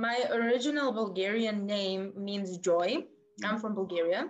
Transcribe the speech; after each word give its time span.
my 0.00 0.16
original 0.32 0.92
Bulgarian 0.92 1.66
name 1.66 2.12
means 2.16 2.56
joy. 2.58 3.04
I'm 3.44 3.58
from 3.58 3.74
Bulgaria. 3.74 4.22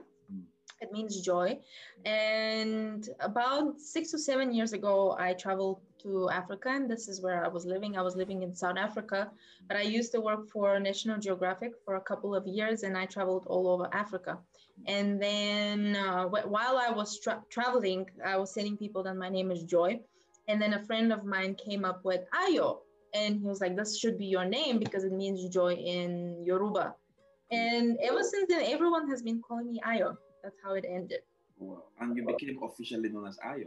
It 0.80 0.90
means 0.92 1.20
joy. 1.20 1.58
And 2.06 3.08
about 3.20 3.78
six 3.78 4.14
or 4.14 4.18
seven 4.18 4.52
years 4.52 4.72
ago, 4.72 5.14
I 5.18 5.34
traveled 5.34 5.80
to 6.02 6.30
Africa, 6.30 6.70
and 6.70 6.90
this 6.90 7.06
is 7.06 7.20
where 7.20 7.44
I 7.44 7.48
was 7.48 7.66
living. 7.66 7.96
I 7.96 8.02
was 8.08 8.16
living 8.16 8.42
in 8.42 8.54
South 8.54 8.78
Africa, 8.78 9.30
but 9.68 9.76
I 9.76 9.82
used 9.82 10.10
to 10.12 10.20
work 10.20 10.48
for 10.48 10.80
National 10.80 11.18
Geographic 11.18 11.72
for 11.84 11.96
a 11.96 12.00
couple 12.00 12.34
of 12.34 12.46
years, 12.46 12.82
and 12.82 12.96
I 12.96 13.04
traveled 13.04 13.44
all 13.46 13.68
over 13.68 13.88
Africa. 13.92 14.38
And 14.86 15.20
then 15.22 15.96
uh, 15.96 16.24
while 16.56 16.76
I 16.78 16.90
was 16.90 17.20
tra- 17.20 17.42
traveling, 17.50 18.06
I 18.24 18.36
was 18.38 18.54
telling 18.54 18.76
people 18.78 19.02
that 19.02 19.16
my 19.16 19.28
name 19.28 19.50
is 19.50 19.62
Joy. 19.64 20.00
And 20.48 20.60
then 20.60 20.72
a 20.72 20.84
friend 20.88 21.12
of 21.12 21.24
mine 21.24 21.54
came 21.54 21.84
up 21.84 22.00
with 22.04 22.22
Ayo, 22.42 22.78
and 23.14 23.40
he 23.40 23.46
was 23.46 23.60
like, 23.60 23.76
"This 23.76 23.98
should 23.98 24.18
be 24.18 24.26
your 24.26 24.44
name 24.44 24.78
because 24.78 25.04
it 25.04 25.12
means 25.12 25.48
joy 25.48 25.74
in 25.74 26.42
Yoruba." 26.44 26.94
And 27.50 27.98
ever 28.02 28.22
since 28.22 28.46
then, 28.48 28.62
everyone 28.64 29.08
has 29.08 29.22
been 29.22 29.42
calling 29.42 29.70
me 29.72 29.80
Ayo. 29.86 30.16
That's 30.42 30.56
how 30.62 30.74
it 30.74 30.84
ended. 30.88 31.20
Wow. 31.58 31.84
And 32.00 32.16
you 32.16 32.24
became 32.24 32.62
officially 32.62 33.08
known 33.08 33.26
as 33.26 33.38
Ayo. 33.38 33.66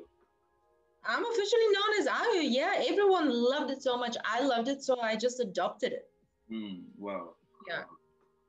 I'm 1.05 1.25
officially 1.25 1.67
known 1.75 1.99
as 1.99 2.07
Ayo. 2.07 2.41
Yeah, 2.43 2.83
everyone 2.89 3.29
loved 3.29 3.71
it 3.71 3.83
so 3.83 3.97
much. 3.97 4.15
I 4.25 4.41
loved 4.41 4.69
it, 4.69 4.81
so 4.83 4.99
I 5.01 5.15
just 5.15 5.39
adopted 5.39 5.91
it. 5.91 6.09
Mm, 6.51 6.83
wow. 6.97 7.35
Yeah. 7.67 7.83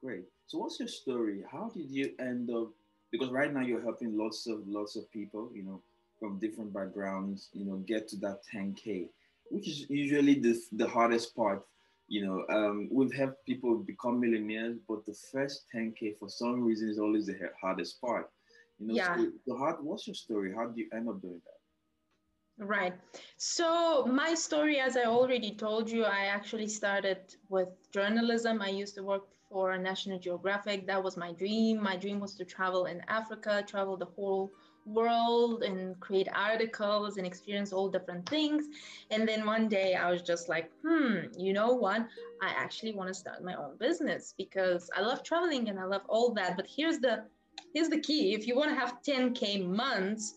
Great. 0.03 0.25
So, 0.47 0.59
what's 0.59 0.79
your 0.79 0.89
story? 0.89 1.43
How 1.51 1.71
did 1.75 1.91
you 1.91 2.13
end 2.21 2.51
up? 2.51 2.69
Because 3.11 3.31
right 3.31 3.53
now 3.53 3.61
you're 3.61 3.83
helping 3.83 4.17
lots 4.17 4.47
of 4.47 4.67
lots 4.67 4.97
of 4.97 5.11
people, 5.11 5.51
you 5.55 5.63
know, 5.63 5.83
from 6.19 6.39
different 6.39 6.73
backgrounds, 6.73 7.49
you 7.53 7.65
know, 7.65 7.77
get 7.77 8.09
to 8.09 8.17
that 8.17 8.41
10k, 8.53 9.09
which 9.51 9.69
is 9.69 9.87
usually 9.89 10.35
the 10.41 10.59
the 10.73 10.89
hardest 10.89 11.35
part 11.37 11.65
you 12.09 12.25
know, 12.25 12.45
um, 12.55 12.89
we've 12.91 13.13
helped 13.13 13.45
people 13.47 13.79
become 13.79 14.21
millionaires, 14.21 14.77
but 14.89 15.07
the 15.07 15.15
first 15.33 15.65
10K 15.75 16.19
for 16.19 16.29
some 16.29 16.63
reason 16.63 16.89
is 16.89 16.99
always 16.99 17.27
the 17.27 17.39
hardest 17.61 18.01
part. 18.01 18.31
You 18.79 18.89
know, 18.89 18.95
yeah. 18.95 19.17
so 19.17 19.31
the 19.47 19.57
hard, 19.57 19.77
what's 19.81 20.07
your 20.07 20.15
story? 20.15 20.53
How 20.55 20.67
do 20.67 20.81
you 20.81 20.89
end 20.93 21.09
up 21.09 21.23
doing 21.23 21.41
that? 21.45 22.65
Right. 22.65 22.95
So, 23.37 24.05
my 24.07 24.35
story, 24.35 24.79
as 24.79 24.97
I 24.97 25.05
already 25.05 25.55
told 25.55 25.91
you, 25.91 26.05
I 26.05 26.27
actually 26.27 26.69
started 26.69 27.35
with 27.49 27.69
journalism. 27.93 28.63
I 28.63 28.69
used 28.69 28.95
to 28.97 29.03
work 29.03 29.25
for 29.51 29.77
National 29.77 30.19
Geographic. 30.19 30.87
That 30.87 31.03
was 31.03 31.17
my 31.17 31.33
dream. 31.33 31.83
My 31.83 31.97
dream 31.97 32.21
was 32.21 32.35
to 32.37 32.45
travel 32.45 32.87
in 32.87 33.03
Africa, 33.09 33.65
travel 33.67 33.97
the 33.97 34.07
whole 34.07 34.53
world 34.87 35.63
and 35.63 35.99
create 36.01 36.29
articles 36.35 37.17
and 37.17 37.27
experience 37.27 37.73
all 37.73 37.89
different 37.89 38.29
things. 38.29 38.65
And 39.11 39.27
then 39.27 39.47
one 39.47 39.69
day 39.69 39.95
I 39.95 40.11
was 40.11 40.23
just 40.23 40.49
like, 40.49 40.71
hmm, 40.83 41.27
you 41.39 41.53
know 41.53 41.73
what? 41.73 42.07
I 42.43 42.49
actually 42.57 42.93
want 42.93 43.09
to 43.09 43.15
start 43.15 43.43
my 43.43 43.55
own 43.55 43.77
business 43.79 44.35
because 44.37 44.91
I 44.97 45.01
love 45.01 45.23
traveling 45.23 45.69
and 45.69 45.79
I 45.79 45.85
love 45.85 46.03
all 46.09 46.33
that. 46.35 46.57
But 46.57 46.67
here's 46.69 46.99
the 46.99 47.25
here's 47.73 47.89
the 47.89 48.01
key. 48.01 48.35
If 48.35 48.47
you 48.47 48.57
want 48.57 48.71
to 48.71 48.77
have 48.77 49.03
10k 49.03 49.67
months, 49.67 50.35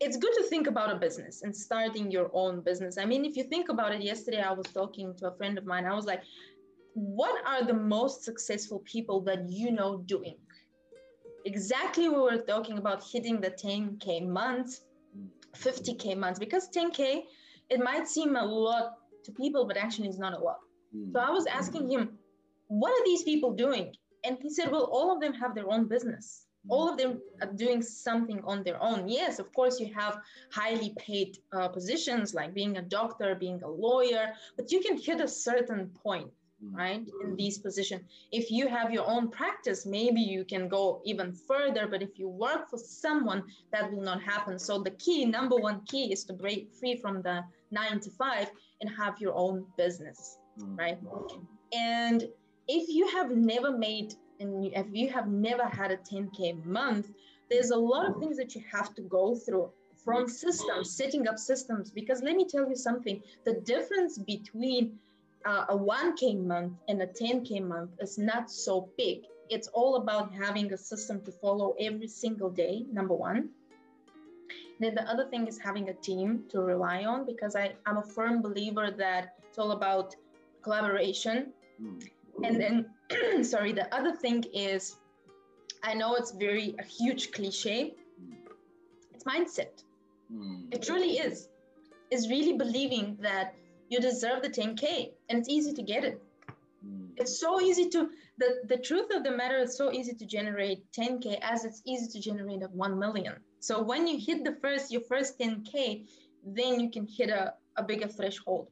it's 0.00 0.16
good 0.16 0.32
to 0.34 0.42
think 0.44 0.66
about 0.66 0.90
a 0.90 0.96
business 0.96 1.42
and 1.42 1.54
starting 1.54 2.10
your 2.10 2.30
own 2.32 2.60
business. 2.60 2.98
I 2.98 3.04
mean, 3.04 3.24
if 3.24 3.36
you 3.36 3.44
think 3.44 3.68
about 3.68 3.94
it, 3.94 4.02
yesterday 4.02 4.40
I 4.40 4.52
was 4.52 4.66
talking 4.66 5.14
to 5.16 5.28
a 5.28 5.36
friend 5.36 5.56
of 5.56 5.64
mine. 5.64 5.86
I 5.86 5.94
was 5.94 6.04
like, 6.04 6.22
what 6.94 7.44
are 7.46 7.64
the 7.64 7.74
most 7.74 8.24
successful 8.24 8.80
people 8.80 9.20
that 9.22 9.48
you 9.48 9.70
know 9.70 9.98
doing? 9.98 10.36
Exactly 11.44 12.08
we 12.08 12.16
were 12.16 12.38
talking 12.38 12.78
about 12.78 13.02
hitting 13.04 13.40
the 13.40 13.50
10k 13.50 14.26
months 14.26 14.82
50k 15.56 16.16
months 16.16 16.38
because 16.38 16.68
10k 16.70 17.22
it 17.70 17.80
might 17.80 18.08
seem 18.08 18.36
a 18.36 18.44
lot 18.44 18.94
to 19.24 19.32
people 19.32 19.64
but 19.66 19.76
actually 19.76 20.08
it's 20.08 20.18
not 20.18 20.34
a 20.34 20.38
lot. 20.38 20.58
Mm. 20.94 21.12
so 21.12 21.20
i 21.20 21.30
was 21.30 21.46
asking 21.46 21.88
him 21.90 22.18
what 22.68 22.90
are 22.90 23.04
these 23.04 23.22
people 23.22 23.52
doing? 23.52 23.94
And 24.24 24.38
he 24.40 24.50
said 24.50 24.70
well 24.72 24.84
all 24.84 25.12
of 25.14 25.20
them 25.20 25.34
have 25.34 25.54
their 25.54 25.70
own 25.70 25.86
business. 25.86 26.46
All 26.70 26.88
of 26.88 26.96
them 26.96 27.20
are 27.42 27.52
doing 27.52 27.82
something 27.82 28.40
on 28.44 28.62
their 28.64 28.82
own. 28.82 29.06
Yes 29.06 29.38
of 29.38 29.52
course 29.52 29.78
you 29.78 29.92
have 29.94 30.16
highly 30.50 30.94
paid 30.98 31.38
uh, 31.52 31.68
positions 31.68 32.32
like 32.32 32.54
being 32.54 32.78
a 32.78 32.82
doctor 32.82 33.34
being 33.34 33.62
a 33.62 33.68
lawyer 33.68 34.32
but 34.56 34.72
you 34.72 34.80
can 34.80 34.96
hit 34.96 35.20
a 35.20 35.28
certain 35.28 35.90
point 36.04 36.30
right 36.72 37.02
in 37.22 37.36
these 37.36 37.58
positions 37.58 38.02
if 38.32 38.50
you 38.50 38.68
have 38.68 38.92
your 38.92 39.06
own 39.06 39.30
practice 39.30 39.86
maybe 39.86 40.20
you 40.20 40.44
can 40.44 40.68
go 40.68 41.00
even 41.04 41.32
further 41.32 41.86
but 41.86 42.02
if 42.02 42.18
you 42.18 42.28
work 42.28 42.68
for 42.68 42.78
someone 42.78 43.42
that 43.72 43.90
will 43.92 44.02
not 44.02 44.22
happen. 44.22 44.58
So 44.58 44.82
the 44.82 44.92
key 44.92 45.24
number 45.24 45.56
one 45.56 45.80
key 45.86 46.12
is 46.12 46.24
to 46.24 46.32
break 46.32 46.72
free 46.72 46.96
from 46.96 47.22
the 47.22 47.44
nine 47.70 48.00
to 48.00 48.10
five 48.10 48.50
and 48.80 48.90
have 48.90 49.20
your 49.20 49.34
own 49.34 49.66
business 49.76 50.38
mm. 50.58 50.78
right? 50.78 50.98
And 51.72 52.28
if 52.68 52.88
you 52.88 53.08
have 53.08 53.30
never 53.30 53.76
made 53.76 54.14
and 54.40 54.66
if 54.66 54.86
you 54.92 55.08
have 55.10 55.28
never 55.28 55.64
had 55.64 55.90
a 55.90 55.96
10k 55.96 56.64
month 56.64 57.10
there's 57.50 57.70
a 57.70 57.76
lot 57.76 58.08
of 58.08 58.16
things 58.18 58.36
that 58.36 58.54
you 58.54 58.62
have 58.72 58.94
to 58.94 59.02
go 59.02 59.34
through 59.34 59.70
from 60.04 60.28
systems 60.28 60.90
setting 60.90 61.26
up 61.28 61.38
systems. 61.38 61.90
Because 61.90 62.22
let 62.22 62.36
me 62.36 62.46
tell 62.46 62.68
you 62.68 62.76
something 62.76 63.22
the 63.44 63.54
difference 63.60 64.18
between 64.18 64.98
uh, 65.44 65.66
a 65.68 65.76
1K 65.76 66.44
month 66.44 66.72
and 66.88 67.02
a 67.02 67.06
10K 67.06 67.62
month 67.62 67.90
is 68.00 68.18
not 68.18 68.50
so 68.50 68.88
big. 68.96 69.24
It's 69.50 69.68
all 69.68 69.96
about 69.96 70.32
having 70.32 70.72
a 70.72 70.76
system 70.76 71.20
to 71.24 71.32
follow 71.32 71.74
every 71.78 72.08
single 72.08 72.50
day, 72.50 72.84
number 72.92 73.14
one. 73.14 73.50
Then 74.80 74.94
the 74.94 75.08
other 75.08 75.26
thing 75.28 75.46
is 75.46 75.58
having 75.58 75.88
a 75.90 75.94
team 75.94 76.44
to 76.48 76.60
rely 76.60 77.04
on 77.04 77.26
because 77.26 77.54
I, 77.54 77.74
I'm 77.86 77.98
a 77.98 78.02
firm 78.02 78.42
believer 78.42 78.90
that 78.90 79.34
it's 79.48 79.58
all 79.58 79.72
about 79.72 80.16
collaboration. 80.62 81.52
Mm. 81.80 82.08
And 82.42 82.60
then, 82.60 83.44
sorry, 83.44 83.72
the 83.72 83.94
other 83.94 84.12
thing 84.12 84.44
is 84.52 84.96
I 85.84 85.94
know 85.94 86.14
it's 86.14 86.32
very 86.32 86.74
a 86.78 86.82
huge 86.82 87.30
cliche. 87.32 87.94
It's 89.12 89.24
mindset. 89.24 89.84
Mm. 90.32 90.74
It 90.74 90.82
truly 90.82 91.18
is. 91.18 91.48
It's 92.10 92.28
really 92.28 92.54
believing 92.54 93.18
that 93.20 93.54
you 93.88 94.00
deserve 94.00 94.42
the 94.42 94.48
10K 94.48 95.10
and 95.28 95.38
it's 95.38 95.48
easy 95.48 95.72
to 95.72 95.82
get 95.82 96.04
it. 96.04 96.20
Mm. 96.86 97.10
It's 97.16 97.40
so 97.40 97.60
easy 97.60 97.88
to, 97.90 98.10
the, 98.38 98.62
the 98.68 98.78
truth 98.78 99.10
of 99.14 99.24
the 99.24 99.30
matter 99.30 99.58
is 99.58 99.76
so 99.76 99.92
easy 99.92 100.14
to 100.14 100.26
generate 100.26 100.90
10K 100.92 101.38
as 101.42 101.64
it's 101.64 101.82
easy 101.84 102.08
to 102.12 102.20
generate 102.20 102.62
a 102.62 102.66
1 102.66 102.98
million. 102.98 103.34
So 103.60 103.82
when 103.82 104.06
you 104.06 104.18
hit 104.18 104.44
the 104.44 104.56
first, 104.60 104.92
your 104.92 105.02
first 105.02 105.38
10K, 105.38 106.06
then 106.44 106.80
you 106.80 106.90
can 106.90 107.06
hit 107.06 107.30
a, 107.30 107.54
a 107.76 107.82
bigger 107.82 108.08
threshold. 108.08 108.68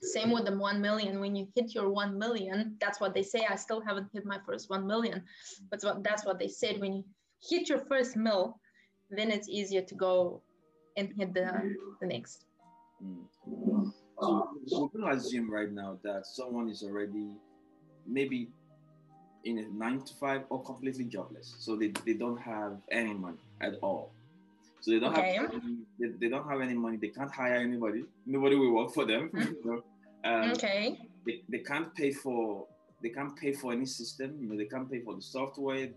Same 0.00 0.30
with 0.30 0.46
the 0.46 0.56
1 0.56 0.80
million. 0.80 1.20
When 1.20 1.36
you 1.36 1.48
hit 1.54 1.74
your 1.74 1.90
1 1.90 2.18
million, 2.18 2.76
that's 2.80 3.00
what 3.00 3.14
they 3.14 3.22
say. 3.22 3.46
I 3.48 3.56
still 3.56 3.80
haven't 3.80 4.08
hit 4.12 4.24
my 4.24 4.38
first 4.46 4.70
1 4.70 4.86
million, 4.86 5.22
but 5.70 5.80
that's 6.02 6.24
what 6.24 6.38
they 6.38 6.48
said. 6.48 6.80
When 6.80 6.94
you 6.94 7.04
hit 7.42 7.68
your 7.68 7.80
first 7.80 8.16
mill, 8.16 8.58
then 9.10 9.30
it's 9.30 9.48
easier 9.48 9.82
to 9.82 9.94
go 9.94 10.42
and 10.96 11.12
hit 11.16 11.34
the, 11.34 11.74
the 12.00 12.06
next. 12.06 12.46
So 14.20 14.48
we're 14.70 15.00
going 15.00 15.12
to 15.12 15.16
assume 15.18 15.50
right 15.50 15.70
now 15.70 15.98
that 16.04 16.26
someone 16.26 16.68
is 16.68 16.82
already 16.82 17.32
maybe 18.06 18.48
in 19.44 19.58
a 19.58 19.62
nine 19.68 20.00
to 20.02 20.14
five 20.14 20.42
or 20.50 20.62
completely 20.62 21.04
jobless. 21.04 21.54
So 21.58 21.76
they, 21.76 21.92
they 22.06 22.14
don't 22.14 22.40
have 22.40 22.78
any 22.90 23.14
money 23.14 23.38
at 23.60 23.74
all. 23.82 24.12
So 24.80 24.90
they 24.90 25.00
don't 25.00 25.16
okay. 25.16 25.36
have 25.36 25.50
any, 25.52 25.78
they, 25.98 26.08
they 26.20 26.28
don't 26.28 26.48
have 26.48 26.60
any 26.60 26.74
money. 26.74 26.96
They 26.96 27.08
can't 27.08 27.30
hire 27.30 27.56
anybody. 27.56 28.04
Nobody 28.26 28.56
will 28.56 28.74
work 28.74 28.92
for 28.92 29.04
them. 29.04 29.30
Mm-hmm. 30.24 30.42
um, 30.44 30.52
okay. 30.52 30.98
They, 31.26 31.42
they 31.50 31.58
can't 31.58 31.94
pay 31.94 32.10
for 32.12 32.66
they 33.02 33.10
can't 33.10 33.36
pay 33.36 33.52
for 33.52 33.72
any 33.72 33.84
system. 33.84 34.36
You 34.40 34.48
know 34.48 34.56
they 34.56 34.64
can't 34.64 34.90
pay 34.90 35.00
for 35.00 35.14
the 35.14 35.20
software, 35.20 35.88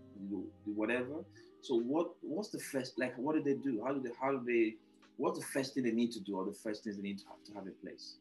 whatever. 0.66 1.24
So 1.62 1.80
what 1.80 2.08
what's 2.20 2.50
the 2.50 2.58
first 2.58 2.98
like? 2.98 3.16
What 3.16 3.36
do 3.36 3.42
they 3.42 3.54
do? 3.54 3.82
How 3.84 3.94
do 3.94 4.00
they 4.00 4.10
how 4.20 4.32
do 4.32 4.42
they 4.46 4.74
what's 5.18 5.38
the 5.38 5.44
first 5.44 5.74
thing 5.74 5.82
they 5.82 5.90
need 5.90 6.12
to 6.12 6.20
do 6.20 6.36
or 6.36 6.44
the 6.46 6.52
first 6.52 6.84
things 6.84 6.96
they 6.96 7.02
need 7.02 7.18
to 7.18 7.26
have 7.26 7.42
to 7.44 7.52
have 7.52 7.66
in 7.66 7.74
place? 7.82 8.16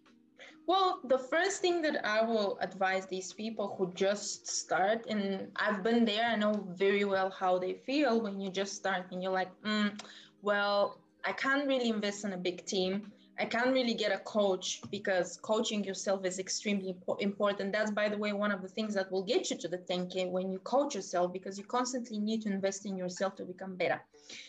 Well, 0.67 0.99
the 1.05 1.17
first 1.17 1.61
thing 1.61 1.81
that 1.83 2.05
I 2.05 2.21
will 2.21 2.57
advise 2.59 3.05
these 3.05 3.31
people 3.31 3.73
who 3.77 3.93
just 3.93 4.47
start, 4.47 5.05
and 5.07 5.47
I've 5.55 5.81
been 5.81 6.03
there, 6.03 6.25
I 6.25 6.35
know 6.35 6.67
very 6.75 7.05
well 7.05 7.29
how 7.29 7.57
they 7.57 7.73
feel 7.73 8.21
when 8.21 8.41
you 8.41 8.51
just 8.51 8.75
start 8.75 9.05
and 9.11 9.23
you're 9.23 9.31
like, 9.31 9.49
mm, 9.61 9.97
well, 10.41 10.99
I 11.23 11.31
can't 11.31 11.67
really 11.67 11.89
invest 11.89 12.25
in 12.25 12.33
a 12.33 12.37
big 12.37 12.65
team. 12.65 13.11
I 13.39 13.45
can't 13.45 13.71
really 13.71 13.93
get 13.93 14.11
a 14.11 14.17
coach 14.19 14.81
because 14.89 15.37
coaching 15.41 15.83
yourself 15.83 16.25
is 16.25 16.39
extremely 16.39 16.95
important. 17.19 17.71
That's, 17.71 17.91
by 17.91 18.09
the 18.09 18.17
way, 18.17 18.33
one 18.33 18.51
of 18.51 18.61
the 18.61 18.67
things 18.67 18.93
that 18.95 19.11
will 19.11 19.23
get 19.23 19.51
you 19.51 19.57
to 19.57 19.67
the 19.67 19.77
10K 19.77 20.29
when 20.29 20.51
you 20.51 20.59
coach 20.59 20.95
yourself 20.95 21.31
because 21.31 21.57
you 21.57 21.63
constantly 21.63 22.19
need 22.19 22.41
to 22.41 22.49
invest 22.49 22.85
in 22.85 22.97
yourself 22.97 23.35
to 23.35 23.45
become 23.45 23.75
better. 23.75 24.01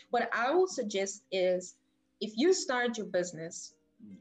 What 0.09 0.29
I 0.33 0.51
will 0.51 0.67
suggest 0.67 1.23
is 1.31 1.75
if 2.21 2.33
you 2.35 2.53
start 2.53 2.97
your 2.97 3.07
business, 3.07 3.73
mm. 4.03 4.17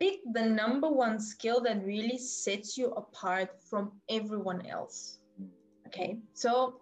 pick 0.00 0.20
the 0.32 0.42
number 0.42 0.90
one 0.90 1.20
skill 1.20 1.60
that 1.62 1.84
really 1.84 2.18
sets 2.18 2.76
you 2.78 2.88
apart 2.92 3.50
from 3.68 3.92
everyone 4.08 4.64
else. 4.66 5.18
Mm. 5.40 5.48
Okay, 5.86 6.18
so 6.34 6.80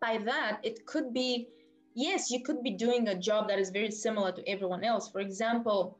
by 0.00 0.18
that, 0.18 0.60
it 0.62 0.86
could 0.86 1.12
be 1.12 1.48
yes, 1.94 2.30
you 2.30 2.42
could 2.42 2.62
be 2.62 2.70
doing 2.72 3.08
a 3.08 3.14
job 3.14 3.48
that 3.48 3.58
is 3.58 3.70
very 3.70 3.90
similar 3.90 4.32
to 4.32 4.48
everyone 4.48 4.84
else. 4.84 5.08
For 5.08 5.20
example, 5.20 5.98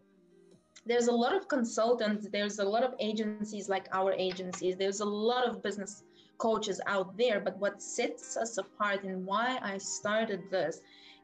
there's 0.86 1.08
a 1.08 1.12
lot 1.12 1.34
of 1.34 1.48
consultants 1.48 2.28
there's 2.30 2.58
a 2.58 2.64
lot 2.64 2.82
of 2.82 2.94
agencies 3.00 3.68
like 3.68 3.88
our 3.92 4.12
agencies 4.12 4.76
there's 4.76 5.00
a 5.00 5.04
lot 5.04 5.48
of 5.48 5.62
business 5.62 6.04
coaches 6.38 6.80
out 6.86 7.16
there 7.16 7.40
but 7.40 7.56
what 7.58 7.80
sets 7.80 8.36
us 8.36 8.58
apart 8.58 9.02
and 9.04 9.24
why 9.24 9.58
i 9.62 9.78
started 9.78 10.42
this 10.50 10.80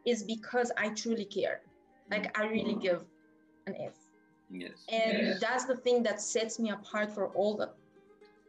is 0.06 0.22
because 0.22 0.72
i 0.78 0.88
truly 0.90 1.24
care 1.24 1.60
like 2.10 2.36
i 2.38 2.44
really 2.46 2.74
give 2.74 3.04
an 3.66 3.74
f 3.80 3.94
yes. 4.50 4.84
And 4.88 5.18
yes. 5.18 5.40
that's 5.40 5.64
the 5.64 5.76
thing 5.76 6.02
that 6.02 6.20
sets 6.20 6.58
me 6.58 6.70
apart 6.70 7.12
for 7.12 7.28
all 7.28 7.56
the 7.56 7.70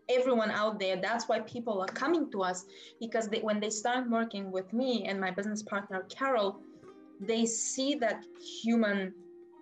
everyone 0.09 0.51
out 0.51 0.79
there. 0.79 0.97
That's 0.97 1.29
why 1.29 1.39
people 1.41 1.79
are 1.81 1.87
coming 1.87 2.29
to 2.31 2.41
us 2.43 2.65
because 2.99 3.29
they, 3.29 3.39
when 3.39 3.59
they 3.59 3.69
start 3.69 4.09
working 4.09 4.51
with 4.51 4.73
me 4.73 5.05
and 5.05 5.21
my 5.21 5.31
business 5.31 5.63
partner 5.63 6.05
carol 6.09 6.59
they 7.21 7.45
see 7.45 7.93
that 7.95 8.23
human 8.63 9.13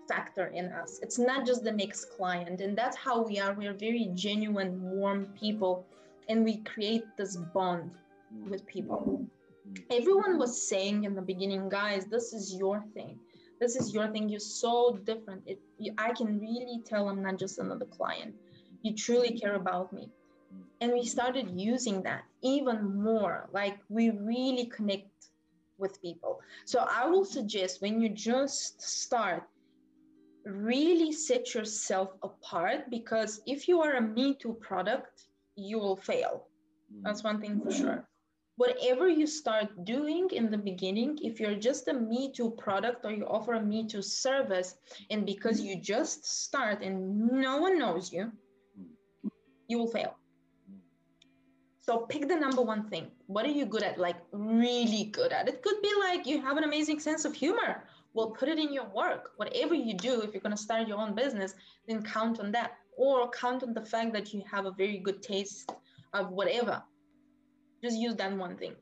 factor 0.07 0.47
in 0.47 0.67
us. 0.71 0.99
It's 1.03 1.19
not 1.19 1.45
just 1.45 1.63
the 1.63 1.71
next 1.71 2.05
client. 2.15 2.61
And 2.61 2.77
that's 2.77 2.95
how 2.95 3.21
we 3.21 3.37
are. 3.39 3.53
We're 3.53 3.73
very 3.73 4.09
genuine 4.15 4.81
warm 4.81 5.27
people. 5.39 5.85
And 6.29 6.43
we 6.43 6.57
create 6.57 7.03
this 7.17 7.35
bond 7.35 7.91
with 8.47 8.65
people. 8.65 9.27
Mm-hmm. 9.69 9.83
Everyone 9.91 10.39
was 10.39 10.67
saying 10.67 11.03
in 11.03 11.15
the 11.15 11.21
beginning 11.21 11.67
guys 11.69 12.05
this 12.05 12.33
is 12.33 12.55
your 12.55 12.83
thing 12.93 13.19
this 13.59 13.75
is 13.75 13.93
your 13.93 14.07
thing 14.07 14.29
you're 14.29 14.39
so 14.39 14.99
different. 15.03 15.43
It 15.45 15.59
you, 15.77 15.93
i 15.97 16.11
can 16.13 16.39
really 16.39 16.81
tell 16.85 17.09
i'm 17.09 17.21
not 17.21 17.37
just 17.37 17.59
another 17.59 17.85
client. 17.85 18.35
You 18.81 18.95
truly 18.95 19.37
care 19.37 19.55
about 19.55 19.91
me. 19.93 20.09
And 20.81 20.93
we 20.93 21.03
started 21.03 21.49
using 21.53 22.01
that 22.03 22.23
even 22.41 23.03
more. 23.03 23.49
Like 23.51 23.79
we 23.89 24.11
really 24.11 24.65
connect 24.65 25.29
with 25.77 26.01
people. 26.01 26.41
So 26.65 26.85
i 26.89 27.05
will 27.07 27.25
suggest 27.25 27.81
when 27.81 28.01
you 28.01 28.09
just 28.09 28.81
start 28.81 29.43
really 30.45 31.11
set 31.11 31.53
yourself 31.53 32.09
apart 32.23 32.89
because 32.89 33.41
if 33.45 33.67
you 33.67 33.81
are 33.81 33.95
a 33.95 34.01
me 34.01 34.33
too 34.33 34.53
product 34.53 35.25
you 35.55 35.77
will 35.77 35.97
fail. 35.97 36.47
That's 37.03 37.23
one 37.23 37.39
thing 37.39 37.61
for 37.61 37.71
sure 37.71 38.08
whatever 38.61 39.07
you 39.07 39.25
start 39.25 39.67
doing 39.85 40.29
in 40.39 40.51
the 40.51 40.61
beginning 40.69 41.17
if 41.29 41.39
you're 41.39 41.59
just 41.67 41.87
a 41.87 41.93
me 41.93 42.31
too 42.37 42.49
product 42.63 43.05
or 43.05 43.11
you 43.11 43.25
offer 43.25 43.53
a 43.53 43.61
me 43.61 43.87
too 43.87 44.01
service 44.01 44.75
and 45.11 45.25
because 45.25 45.61
you 45.61 45.75
just 45.79 46.25
start 46.43 46.81
and 46.81 46.95
no 47.47 47.57
one 47.65 47.79
knows 47.79 48.11
you 48.11 48.31
you 49.69 49.77
will 49.77 49.91
fail 49.99 50.19
so 51.89 52.01
pick 52.05 52.27
the 52.27 52.35
number 52.35 52.61
one 52.61 52.87
thing. 52.87 53.07
What 53.25 53.47
are 53.47 53.55
you 53.59 53.65
good 53.65 53.81
at? 53.81 53.97
Like 53.97 54.17
really 54.31 55.05
good 55.05 55.31
at? 55.31 55.49
It 55.49 55.63
could 55.63 55.81
be 55.81 55.91
like 55.99 56.27
you 56.27 56.39
have 56.39 56.55
an 56.55 56.63
amazing 56.63 56.99
sense 56.99 57.25
of 57.25 57.33
humor. 57.33 57.83
Well, 58.13 58.29
put 58.29 58.47
it 58.47 58.59
in 58.59 58.71
your 58.71 58.85
work. 58.93 59.31
Whatever 59.37 59.73
you 59.73 59.95
do, 59.95 60.21
if 60.21 60.31
you're 60.31 60.41
going 60.41 60.55
to 60.55 60.61
start 60.61 60.87
your 60.87 60.99
own 60.99 61.15
business, 61.15 61.55
then 61.87 62.03
count 62.03 62.39
on 62.39 62.51
that. 62.51 62.73
Or 62.95 63.27
count 63.31 63.63
on 63.63 63.73
the 63.73 63.81
fact 63.83 64.13
that 64.13 64.35
you 64.35 64.43
have 64.51 64.67
a 64.67 64.71
very 64.71 64.99
good 64.99 65.23
taste 65.23 65.71
of 66.13 66.29
whatever. 66.29 66.83
Just 67.81 67.97
use 67.97 68.15
that 68.15 68.35
one 68.35 68.57
thing. 68.57 68.73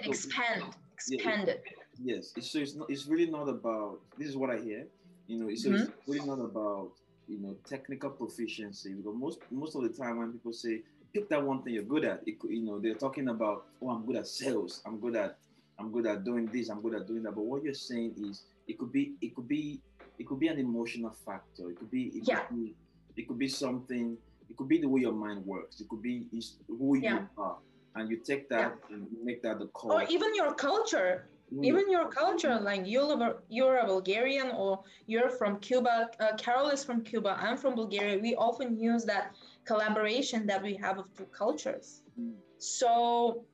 Expand, 0.00 0.64
expand 0.92 1.46
yeah, 1.46 1.54
it. 1.54 1.64
Yes. 2.02 2.32
It's, 2.36 2.50
so 2.50 2.58
it's 2.58 2.74
not. 2.74 2.90
It's 2.90 3.06
really 3.06 3.30
not 3.30 3.48
about. 3.48 4.00
This 4.18 4.28
is 4.28 4.36
what 4.36 4.50
I 4.50 4.58
hear. 4.58 4.86
You 5.26 5.38
know. 5.38 5.48
It's, 5.48 5.66
mm-hmm. 5.66 5.84
it's 5.84 5.90
really 6.06 6.26
not 6.26 6.40
about 6.40 6.90
you 7.28 7.38
know 7.40 7.56
technical 7.66 8.10
proficiency 8.10 8.92
because 8.92 9.14
most 9.16 9.38
most 9.50 9.74
of 9.74 9.82
the 9.82 9.88
time 9.88 10.18
when 10.18 10.32
people 10.32 10.52
say 10.52 10.82
pick 11.16 11.28
that 11.30 11.42
one 11.42 11.62
thing 11.62 11.74
you're 11.74 11.82
good 11.82 12.04
at. 12.04 12.20
It, 12.26 12.36
you 12.48 12.62
know, 12.62 12.78
they're 12.78 12.94
talking 12.94 13.28
about, 13.28 13.64
oh, 13.80 13.90
I'm 13.90 14.04
good 14.04 14.16
at 14.16 14.26
sales. 14.26 14.82
I'm 14.84 15.00
good 15.00 15.16
at, 15.16 15.38
I'm 15.78 15.90
good 15.90 16.06
at 16.06 16.24
doing 16.24 16.46
this. 16.46 16.68
I'm 16.68 16.82
good 16.82 16.94
at 16.94 17.06
doing 17.06 17.22
that. 17.22 17.34
But 17.34 17.44
what 17.44 17.62
you're 17.64 17.74
saying 17.74 18.14
is, 18.18 18.42
it 18.68 18.78
could 18.78 18.92
be, 18.92 19.14
it 19.22 19.34
could 19.34 19.48
be, 19.48 19.80
it 20.18 20.26
could 20.26 20.38
be 20.38 20.48
an 20.48 20.58
emotional 20.58 21.14
factor. 21.24 21.70
It 21.70 21.78
could 21.78 21.90
be, 21.90 22.04
it 22.14 22.24
yeah. 22.24 22.40
could 22.40 22.56
be, 22.56 22.74
it 23.16 23.28
could 23.28 23.38
be 23.38 23.48
something. 23.48 24.18
It 24.50 24.56
could 24.56 24.68
be 24.68 24.78
the 24.78 24.88
way 24.88 25.00
your 25.00 25.12
mind 25.12 25.44
works. 25.44 25.80
It 25.80 25.88
could 25.88 26.02
be 26.02 26.26
who 26.68 26.96
yeah. 26.96 27.20
you 27.20 27.28
are, 27.38 27.58
and 27.94 28.10
you 28.10 28.18
take 28.18 28.48
that 28.50 28.76
yeah. 28.88 28.96
and 28.96 29.06
make 29.22 29.42
that 29.42 29.58
the 29.58 29.66
core. 29.66 29.94
Or 29.94 30.02
even 30.08 30.34
your 30.34 30.54
culture. 30.54 31.28
Even 31.62 31.88
your 31.88 32.08
culture, 32.08 32.58
like 32.58 32.82
you're, 32.86 33.40
you're 33.48 33.76
a 33.76 33.86
Bulgarian 33.86 34.48
or 34.50 34.82
you're 35.06 35.30
from 35.30 35.60
Cuba. 35.60 36.10
Uh, 36.18 36.34
Carol 36.36 36.70
is 36.70 36.82
from 36.82 37.02
Cuba. 37.02 37.38
I'm 37.40 37.56
from 37.56 37.76
Bulgaria. 37.76 38.18
We 38.18 38.34
often 38.34 38.76
use 38.76 39.04
that 39.04 39.36
collaboration 39.64 40.44
that 40.48 40.60
we 40.60 40.74
have 40.74 40.98
of 40.98 41.06
two 41.16 41.26
cultures. 41.26 42.02
Mm. 42.20 42.32
So 42.58 43.44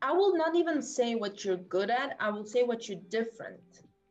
I 0.00 0.12
will 0.12 0.34
not 0.36 0.56
even 0.56 0.80
say 0.80 1.14
what 1.14 1.44
you're 1.44 1.58
good 1.76 1.90
at, 1.90 2.16
I 2.20 2.30
will 2.30 2.46
say 2.46 2.62
what 2.62 2.88
you're 2.88 3.04
different. 3.10 3.60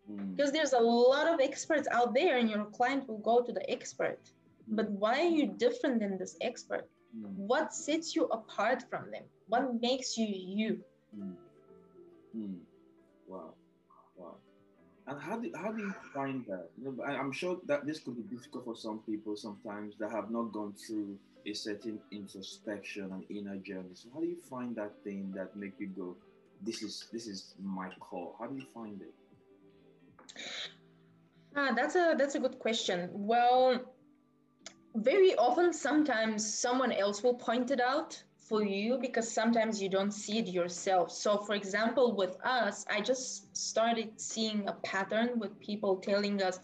Mm. 0.10 0.36
Because 0.36 0.52
there's 0.52 0.74
a 0.74 0.80
lot 0.80 1.28
of 1.28 1.40
experts 1.40 1.88
out 1.92 2.14
there, 2.14 2.38
and 2.38 2.48
your 2.48 2.66
client 2.66 3.08
will 3.08 3.20
go 3.20 3.42
to 3.42 3.52
the 3.52 3.70
expert. 3.70 4.22
But 4.68 4.90
why 4.92 5.20
are 5.22 5.30
you 5.30 5.48
different 5.58 6.00
than 6.00 6.18
this 6.18 6.38
expert? 6.42 6.88
Mm. 7.18 7.36
What 7.36 7.74
sets 7.74 8.16
you 8.16 8.26
apart 8.26 8.84
from 8.90 9.12
them? 9.12 9.24
What 9.48 9.82
makes 9.82 10.18
you 10.18 10.28
you? 10.28 10.84
Wow. 13.28 13.54
Wow. 14.18 14.36
And 15.08 15.20
how 15.20 15.38
do, 15.40 15.52
how 15.56 15.72
do 15.72 15.82
you 15.82 15.94
find 16.14 16.46
that? 16.48 16.70
You 16.78 16.96
know, 16.98 17.04
I'm 17.04 17.32
sure 17.32 17.58
that 17.66 17.86
this 17.86 18.00
could 18.00 18.16
be 18.16 18.36
difficult 18.36 18.66
for 18.66 18.76
some 18.76 19.00
people 19.00 19.36
sometimes 19.36 19.96
that 20.00 20.12
have 20.12 20.30
not 20.30 20.52
gone 20.52 20.74
through 20.74 21.18
a 21.46 21.54
certain 21.54 22.00
introspection 22.12 23.12
and 23.12 23.24
inner 23.30 23.58
journey. 23.58 23.96
So 23.96 24.10
how 24.14 24.20
do 24.20 24.28
you 24.28 24.38
find 24.50 24.76
that 24.76 24.92
thing 25.04 25.32
that 25.36 25.56
make 25.56 25.74
you 25.80 25.88
go, 25.88 26.16
this 26.64 26.84
is 26.84 27.08
this 27.12 27.26
is 27.26 27.56
my 27.62 27.90
core? 28.00 28.36
How 28.38 28.48
do 28.48 28.56
you 28.56 28.66
find 28.74 29.02
it? 29.02 29.14
Ah, 31.56 31.74
that's 31.76 31.96
a 31.96 32.16
that's 32.18 32.36
a 32.36 32.40
good 32.40 32.60
question. 32.60 33.10
Well, 33.12 33.91
very 34.96 35.36
often 35.36 35.74
sometimes 35.74 36.60
someone 36.60 36.92
else 36.92 37.24
will 37.24 37.36
point 37.36 37.72
it 37.72 37.80
out 37.82 38.24
for 38.38 38.64
you 38.64 38.98
because 39.02 39.32
sometimes 39.32 39.82
you 39.82 39.90
don't 39.90 40.12
see 40.12 40.40
it 40.40 40.48
yourself. 40.48 41.12
So 41.12 41.38
for 41.38 41.56
example, 41.56 42.16
with 42.16 42.36
us, 42.44 42.86
I 42.90 43.02
just 43.02 43.56
started 43.56 44.20
seeing 44.20 44.68
a 44.68 44.74
pattern 44.84 45.40
with 45.40 45.60
people 45.60 45.98
telling 45.98 46.42
us, 46.42 46.60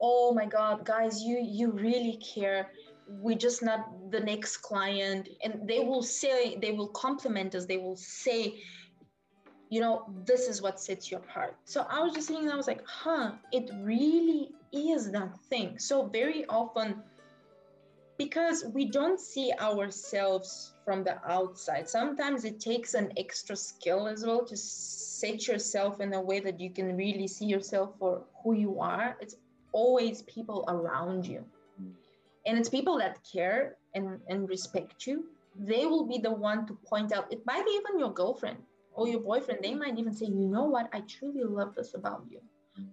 "Oh 0.00 0.32
my 0.34 0.46
god, 0.46 0.84
guys, 0.84 1.22
you 1.22 1.38
you 1.40 1.70
really 1.72 2.16
care. 2.34 2.70
We're 3.06 3.38
just 3.48 3.62
not 3.62 4.10
the 4.10 4.20
next 4.20 4.58
client. 4.58 5.28
And 5.42 5.68
they 5.68 5.80
will 5.80 6.02
say 6.02 6.56
they 6.56 6.72
will 6.72 6.88
compliment 6.88 7.54
us. 7.54 7.66
They 7.66 7.78
will 7.78 7.96
say 7.96 8.54
you 9.70 9.80
know 9.80 10.04
this 10.26 10.48
is 10.48 10.60
what 10.62 10.80
sets 10.80 11.10
you 11.10 11.16
apart. 11.16 11.56
So 11.64 11.86
i 11.90 12.00
was 12.02 12.12
just 12.14 12.28
thinking 12.28 12.50
i 12.50 12.56
was 12.56 12.66
like 12.68 12.82
huh 12.86 13.32
it 13.52 13.70
really 13.82 14.50
is 14.72 15.10
that 15.12 15.32
thing. 15.48 15.78
So 15.78 16.06
very 16.08 16.44
often 16.46 17.02
because 18.18 18.64
we 18.72 18.84
don't 18.86 19.20
see 19.20 19.52
ourselves 19.60 20.74
from 20.84 21.04
the 21.04 21.16
outside. 21.28 21.88
Sometimes 21.88 22.44
it 22.44 22.60
takes 22.60 22.94
an 22.94 23.12
extra 23.16 23.56
skill 23.56 24.06
as 24.06 24.24
well 24.26 24.44
to 24.44 24.56
set 24.56 25.46
yourself 25.46 26.00
in 26.00 26.12
a 26.14 26.20
way 26.20 26.40
that 26.40 26.60
you 26.60 26.70
can 26.70 26.96
really 26.96 27.26
see 27.26 27.46
yourself 27.46 27.94
for 27.98 28.22
who 28.42 28.54
you 28.54 28.80
are. 28.80 29.16
It's 29.20 29.36
always 29.72 30.22
people 30.22 30.64
around 30.68 31.26
you. 31.26 31.44
Mm. 31.80 31.92
And 32.46 32.58
it's 32.58 32.68
people 32.68 32.98
that 32.98 33.18
care 33.30 33.76
and, 33.94 34.20
and 34.28 34.48
respect 34.48 35.06
you. 35.06 35.26
They 35.56 35.86
will 35.86 36.06
be 36.06 36.18
the 36.18 36.32
one 36.32 36.66
to 36.66 36.74
point 36.74 37.12
out. 37.12 37.32
It 37.32 37.44
might 37.46 37.64
be 37.64 37.72
even 37.72 37.98
your 37.98 38.12
girlfriend 38.12 38.58
or 38.94 39.08
your 39.08 39.20
boyfriend. 39.20 39.60
They 39.62 39.74
might 39.74 39.98
even 39.98 40.14
say 40.14 40.26
you 40.26 40.48
know 40.48 40.64
what? 40.64 40.88
I 40.92 41.00
truly 41.00 41.44
love 41.44 41.74
this 41.74 41.94
about 41.94 42.24
you 42.30 42.40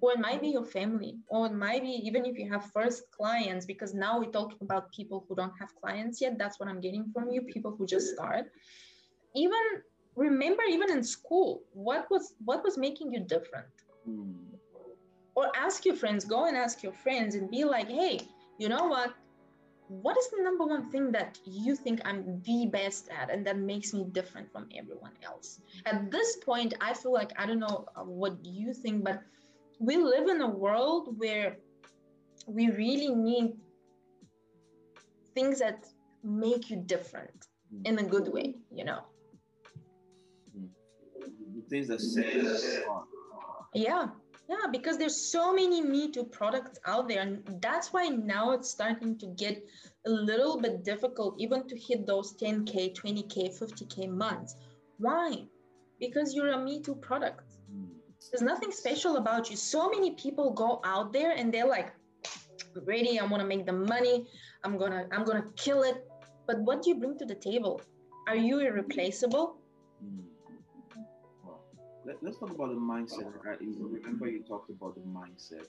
or 0.02 0.14
it 0.14 0.20
might 0.20 0.42
be 0.42 0.50
your 0.50 0.66
family. 0.66 1.18
Or 1.28 1.48
it 1.48 1.54
might 1.54 1.82
be 1.82 1.90
even 2.04 2.26
if 2.26 2.38
you 2.38 2.50
have 2.52 2.72
first 2.72 3.04
clients 3.12 3.66
because 3.66 3.94
now 3.94 4.20
we're 4.20 4.32
talking 4.32 4.58
about 4.62 4.92
people 4.92 5.26
who 5.28 5.36
don't 5.36 5.54
have 5.60 5.70
clients 5.82 6.22
yet. 6.22 6.38
That's 6.38 6.60
what 6.60 6.70
i'm 6.70 6.82
getting 6.82 7.12
from 7.14 7.30
you 7.30 7.42
people 7.42 7.76
who 7.78 7.86
just 7.86 8.14
start. 8.14 8.46
Even 9.36 9.60
remember 10.16 10.64
even 10.64 10.92
in 10.92 11.04
school 11.04 11.62
what 11.74 12.10
was 12.12 12.34
what 12.46 12.64
was 12.64 12.78
making 12.78 13.14
you 13.14 13.22
different? 13.22 13.68
Mm. 14.08 14.36
or 15.36 15.52
ask 15.56 15.86
your 15.86 15.96
friends 15.96 16.24
go 16.26 16.46
and 16.48 16.56
ask 16.58 16.82
your 16.82 16.94
friends 16.94 17.36
and 17.36 17.52
be 17.52 17.64
like 17.66 17.90
hey 17.90 18.20
you 18.60 18.68
know 18.68 18.86
what? 18.88 19.14
What 19.88 20.18
is 20.18 20.30
the 20.30 20.44
number 20.44 20.66
one 20.66 20.92
thing 20.92 21.12
that 21.14 21.40
you 21.46 21.76
think 21.76 22.02
I'm 22.06 22.42
the 22.46 22.68
best 22.68 23.10
at 23.10 23.32
and 23.32 23.48
that 23.48 23.58
makes 23.58 23.92
me 23.94 24.04
different 24.12 24.52
from 24.52 24.68
everyone 24.78 25.14
else? 25.24 25.62
At 25.88 26.12
this 26.12 26.36
point, 26.46 26.76
I 26.80 26.94
feel 26.94 27.14
like 27.14 27.32
I 27.40 27.48
don't 27.48 27.60
know 27.60 27.86
uh, 27.96 28.04
what 28.04 28.34
you 28.46 28.74
think, 28.74 29.04
but 29.04 29.24
we 29.80 29.98
live 29.98 30.28
in 30.28 30.42
a 30.42 30.50
world 30.50 31.18
where 31.18 31.58
we 32.48 32.70
really 32.72 33.14
need 33.16 33.54
things 35.34 35.60
that 35.60 35.88
make 36.24 36.70
you 36.70 36.78
different 36.78 37.48
in 37.86 38.00
a 38.00 38.04
good 38.04 38.28
way, 38.28 38.56
you 38.72 38.84
know. 38.84 39.02
Things 41.70 41.88
that 41.88 42.00
us. 42.00 42.80
Yeah, 43.74 44.08
yeah, 44.50 44.66
because 44.72 44.98
there's 44.98 45.16
so 45.16 45.54
many 45.54 45.82
Me 45.82 46.12
Too 46.12 46.24
products 46.24 46.80
out 46.86 47.08
there. 47.08 47.22
And 47.22 47.62
that's 47.62 47.94
why 47.94 48.08
now 48.08 48.52
it's 48.52 48.70
starting 48.70 49.18
to 49.20 49.28
get 49.28 49.64
a 50.08 50.10
little 50.10 50.60
bit 50.60 50.84
difficult 50.84 51.36
even 51.38 51.68
to 51.68 51.78
hit 51.78 52.08
those 52.08 52.36
10K, 52.38 52.96
20K, 52.96 53.58
50K 53.58 54.10
months. 54.10 54.56
Why? 54.98 55.44
Because 56.00 56.34
you're 56.34 56.54
a 56.54 56.60
Me 56.60 56.82
Too 56.82 56.96
product. 56.96 57.49
There's 58.32 58.42
nothing 58.42 58.72
special 58.72 59.18
about 59.18 59.50
you. 59.50 59.56
So 59.56 59.90
many 59.90 60.12
people 60.12 60.52
go 60.52 60.82
out 60.84 61.14
there 61.14 61.32
and 61.32 61.54
they're 61.54 61.68
like, 61.68 61.92
"Ready? 62.76 62.76
I'm 62.76 62.86
ready. 62.86 63.20
I 63.20 63.26
want 63.26 63.42
to 63.42 63.48
make 63.48 63.66
the 63.66 63.74
money. 63.74 64.28
I'm 64.64 64.78
gonna 64.78 65.08
I'm 65.12 65.24
gonna 65.24 65.46
kill 65.56 65.84
it. 65.84 66.06
But 66.46 66.60
what 66.62 66.82
do 66.82 66.90
you 66.90 66.96
bring 66.96 67.18
to 67.20 67.26
the 67.26 67.36
table? 67.36 67.82
Are 68.28 68.36
you 68.36 68.60
irreplaceable? 68.60 69.58
Mm. 70.04 70.24
Well, 71.46 71.62
let, 72.06 72.18
us 72.24 72.38
talk 72.38 72.52
about 72.52 72.70
the 72.70 72.76
mindset. 72.76 73.32
Right? 73.44 73.58
Remember, 73.60 74.28
you 74.28 74.44
talked 74.44 74.70
about 74.70 74.96
the 74.96 75.02
mindset. 75.02 75.68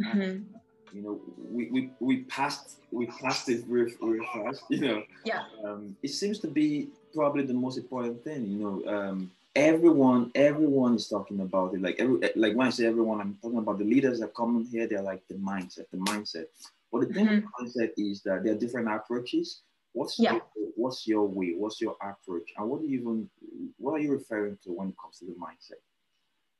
Mm-hmm. 0.00 0.44
You 0.92 1.02
know, 1.02 1.20
we, 1.38 1.70
we, 1.70 1.90
we 2.00 2.16
passed 2.24 2.80
we 2.90 3.06
passed 3.06 3.48
it 3.48 3.64
real, 3.68 3.88
real 4.00 4.24
fast. 4.32 4.64
You 4.70 4.80
know, 4.80 5.02
yeah. 5.24 5.44
Um, 5.64 5.96
it 6.02 6.10
seems 6.10 6.38
to 6.40 6.48
be 6.48 6.88
probably 7.14 7.44
the 7.44 7.54
most 7.54 7.78
important 7.78 8.24
thing. 8.24 8.46
You 8.46 8.58
know, 8.58 8.74
um, 8.86 9.30
everyone 9.54 10.30
everyone 10.34 10.94
is 10.94 11.08
talking 11.08 11.40
about 11.40 11.74
it. 11.74 11.82
Like 11.82 11.96
every 11.98 12.18
like 12.36 12.54
when 12.54 12.66
I 12.66 12.70
say 12.70 12.86
everyone, 12.86 13.20
I'm 13.20 13.38
talking 13.42 13.58
about 13.58 13.78
the 13.78 13.84
leaders 13.84 14.20
that 14.20 14.34
come 14.34 14.56
in 14.56 14.64
here. 14.64 14.86
They're 14.86 15.02
like 15.02 15.26
the 15.28 15.34
mindset, 15.34 15.90
the 15.90 15.98
mindset. 15.98 16.46
But 16.92 17.08
the 17.08 17.14
thing 17.14 17.26
mm-hmm. 17.26 17.46
with 17.62 17.74
mindset 17.74 17.90
is 17.96 18.22
that 18.22 18.42
there 18.44 18.54
are 18.54 18.58
different 18.58 18.88
approaches. 18.88 19.62
What's 19.92 20.18
yeah. 20.18 20.32
your, 20.32 20.42
what's 20.76 21.06
your 21.06 21.26
way? 21.26 21.54
What's 21.56 21.80
your 21.80 21.96
approach? 22.02 22.50
And 22.56 22.68
what 22.68 22.80
do 22.80 22.88
you 22.88 23.00
even 23.00 23.30
what 23.78 23.92
are 23.92 23.98
you 23.98 24.12
referring 24.12 24.58
to 24.64 24.72
when 24.72 24.88
it 24.88 24.94
comes 25.02 25.18
to 25.18 25.26
the 25.26 25.32
mindset? 25.32 25.80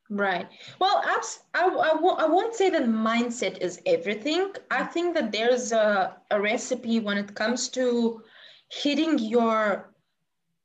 Right. 0.09 0.49
Well, 0.79 1.01
I, 1.05 1.21
I, 1.53 1.67
I, 1.67 1.95
won't, 1.95 2.19
I 2.19 2.25
won't 2.25 2.53
say 2.53 2.69
that 2.69 2.83
mindset 2.83 3.59
is 3.59 3.79
everything. 3.85 4.51
I 4.69 4.83
think 4.83 5.15
that 5.15 5.31
there's 5.31 5.71
a, 5.71 6.17
a 6.31 6.41
recipe 6.41 6.99
when 6.99 7.17
it 7.17 7.33
comes 7.33 7.69
to 7.69 8.21
hitting 8.67 9.19
your 9.19 9.90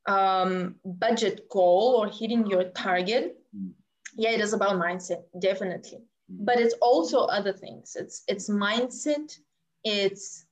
um, 0.06 0.76
budget 0.84 1.48
goal 1.50 1.96
or 1.98 2.08
hitting 2.08 2.46
your 2.46 2.64
target. 2.70 3.38
Mm. 3.56 3.72
Yeah, 4.14 4.30
it 4.30 4.40
is 4.40 4.52
about 4.52 4.76
mindset, 4.76 5.22
definitely. 5.38 5.98
Mm. 6.32 6.44
But 6.44 6.60
it's 6.60 6.74
also 6.80 7.20
other 7.24 7.52
things. 7.52 7.96
It's 7.98 8.22
it's 8.28 8.48
mindset, 8.48 9.36
it's 9.84 10.46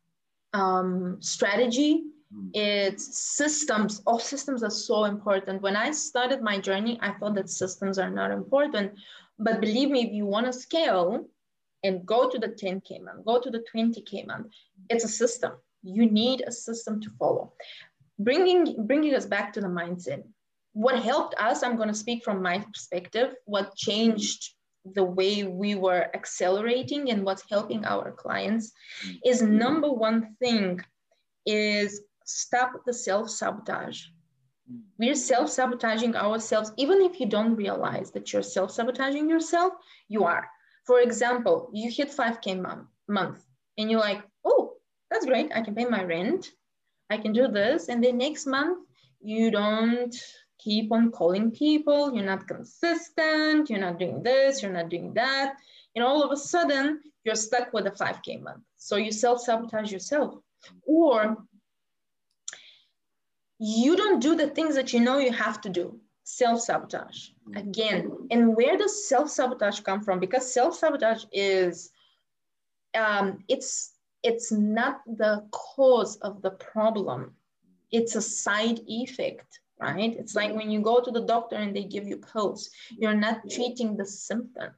um, 0.52 1.18
strategy, 1.20 2.04
mm. 2.34 2.50
it's 2.52 3.18
systems. 3.36 4.02
All 4.06 4.18
systems 4.18 4.62
are 4.62 4.70
so 4.70 5.04
important. 5.04 5.62
When 5.62 5.76
I 5.76 5.92
started 5.92 6.42
my 6.42 6.58
journey, 6.58 6.98
I 7.00 7.12
thought 7.12 7.34
that 7.34 7.50
systems 7.50 7.98
are 7.98 8.10
not 8.10 8.30
important. 8.30 8.92
But 9.38 9.60
believe 9.60 9.90
me, 9.90 10.04
if 10.04 10.12
you 10.12 10.26
want 10.26 10.46
to 10.46 10.52
scale 10.52 11.26
and 11.82 12.06
go 12.06 12.30
to 12.30 12.38
the 12.38 12.48
10K 12.48 13.02
month, 13.02 13.24
go 13.24 13.40
to 13.40 13.50
the 13.50 13.64
20K 13.74 14.26
month, 14.26 14.46
it's 14.88 15.04
a 15.04 15.08
system. 15.08 15.52
You 15.82 16.10
need 16.10 16.42
a 16.46 16.52
system 16.52 17.00
to 17.02 17.10
follow. 17.18 17.52
Bringing, 18.18 18.86
bringing 18.86 19.14
us 19.14 19.26
back 19.26 19.52
to 19.54 19.60
the 19.60 19.66
mindset. 19.66 20.22
What 20.72 21.02
helped 21.02 21.34
us, 21.38 21.62
I'm 21.62 21.76
going 21.76 21.88
to 21.88 21.94
speak 21.94 22.24
from 22.24 22.42
my 22.42 22.58
perspective, 22.58 23.34
what 23.44 23.76
changed 23.76 24.54
the 24.92 25.04
way 25.04 25.44
we 25.44 25.74
were 25.74 26.08
accelerating 26.14 27.10
and 27.10 27.24
what's 27.24 27.44
helping 27.48 27.84
our 27.84 28.12
clients 28.12 28.72
mm-hmm. 29.06 29.16
is 29.24 29.40
number 29.40 29.90
one 29.90 30.36
thing 30.40 30.80
is 31.46 32.02
stop 32.24 32.72
the 32.84 32.92
self-sabotage. 32.92 34.02
Mm-hmm. 34.70 34.80
We're 34.98 35.14
self-sabotaging 35.14 36.16
ourselves 36.16 36.72
even 36.76 37.00
if 37.00 37.18
you 37.18 37.26
don't 37.26 37.56
realize 37.56 38.10
that 38.12 38.32
you're 38.32 38.42
self-sabotaging 38.42 39.28
yourself 39.28 39.72
you 40.08 40.24
are. 40.24 40.46
For 40.86 41.00
example 41.00 41.70
you 41.72 41.90
hit 41.90 42.10
5k 42.10 42.60
month, 42.60 42.88
month 43.08 43.42
and 43.78 43.90
you're 43.90 44.00
like 44.00 44.22
oh 44.44 44.74
that's 45.10 45.26
great. 45.26 45.50
I 45.54 45.62
can 45.62 45.74
pay 45.74 45.86
my 45.86 46.04
rent 46.04 46.50
i 47.10 47.16
can 47.16 47.32
do 47.32 47.48
this 47.48 47.88
and 47.88 48.02
then 48.02 48.18
next 48.18 48.46
month 48.46 48.78
you 49.20 49.50
don't 49.50 50.14
keep 50.64 50.90
on 50.92 51.10
calling 51.10 51.50
people, 51.50 52.14
you're 52.14 52.24
not 52.24 52.48
consistent, 52.48 53.68
you're 53.68 53.78
not 53.78 53.98
doing 53.98 54.22
this, 54.22 54.62
you're 54.62 54.72
not 54.72 54.88
doing 54.88 55.12
that. 55.14 55.56
And 55.94 56.04
all 56.04 56.22
of 56.22 56.32
a 56.32 56.36
sudden, 56.36 57.00
you're 57.24 57.34
stuck 57.34 57.72
with 57.72 57.86
a 57.86 57.90
5K 57.90 58.42
month. 58.42 58.62
So 58.76 58.96
you 58.96 59.12
self 59.12 59.40
sabotage 59.40 59.92
yourself. 59.92 60.34
Or 60.86 61.36
you 63.58 63.96
don't 63.96 64.20
do 64.20 64.34
the 64.34 64.48
things 64.48 64.74
that 64.74 64.92
you 64.92 65.00
know 65.00 65.18
you 65.18 65.32
have 65.32 65.60
to 65.62 65.68
do. 65.68 66.00
Self 66.24 66.60
sabotage 66.62 67.28
again. 67.54 68.10
And 68.30 68.56
where 68.56 68.78
does 68.78 69.08
self 69.08 69.28
sabotage 69.30 69.80
come 69.80 70.02
from? 70.02 70.20
Because 70.20 70.52
self 70.52 70.74
sabotage 70.74 71.24
is, 71.32 71.90
um, 72.94 73.44
it's 73.48 73.93
it's 74.24 74.50
not 74.50 75.02
the 75.06 75.46
cause 75.52 76.16
of 76.16 76.42
the 76.42 76.50
problem. 76.50 77.34
It's 77.92 78.16
a 78.16 78.22
side 78.22 78.80
effect 78.88 79.60
right? 79.80 80.16
It's 80.16 80.34
like 80.34 80.54
when 80.54 80.70
you 80.70 80.80
go 80.80 81.00
to 81.00 81.10
the 81.10 81.26
doctor 81.26 81.56
and 81.56 81.74
they 81.74 81.84
give 81.84 82.06
you 82.06 82.18
pills, 82.18 82.70
you're 82.96 83.14
not 83.14 83.48
treating 83.50 83.96
the 83.96 84.06
symptom, 84.06 84.70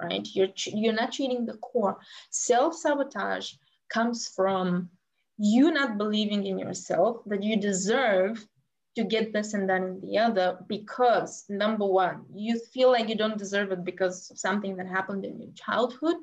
right? 0.00 0.26
You're, 0.32 0.48
you're 0.66 0.92
not 0.92 1.12
treating 1.12 1.46
the 1.46 1.54
core. 1.58 1.98
Self 2.30 2.74
sabotage 2.74 3.52
comes 3.88 4.28
from 4.28 4.88
you 5.38 5.72
not 5.72 5.98
believing 5.98 6.46
in 6.46 6.58
yourself 6.58 7.18
that 7.26 7.42
you 7.42 7.56
deserve 7.56 8.46
to 8.96 9.02
get 9.02 9.32
this 9.32 9.54
and 9.54 9.68
that 9.68 9.82
and 9.82 10.00
the 10.02 10.16
other 10.16 10.58
because 10.68 11.44
number 11.48 11.84
one, 11.84 12.24
you 12.32 12.60
feel 12.72 12.92
like 12.92 13.08
you 13.08 13.16
don't 13.16 13.38
deserve 13.38 13.72
it 13.72 13.84
because 13.84 14.30
of 14.30 14.38
something 14.38 14.76
that 14.76 14.86
happened 14.86 15.24
in 15.24 15.40
your 15.40 15.50
childhood. 15.54 16.16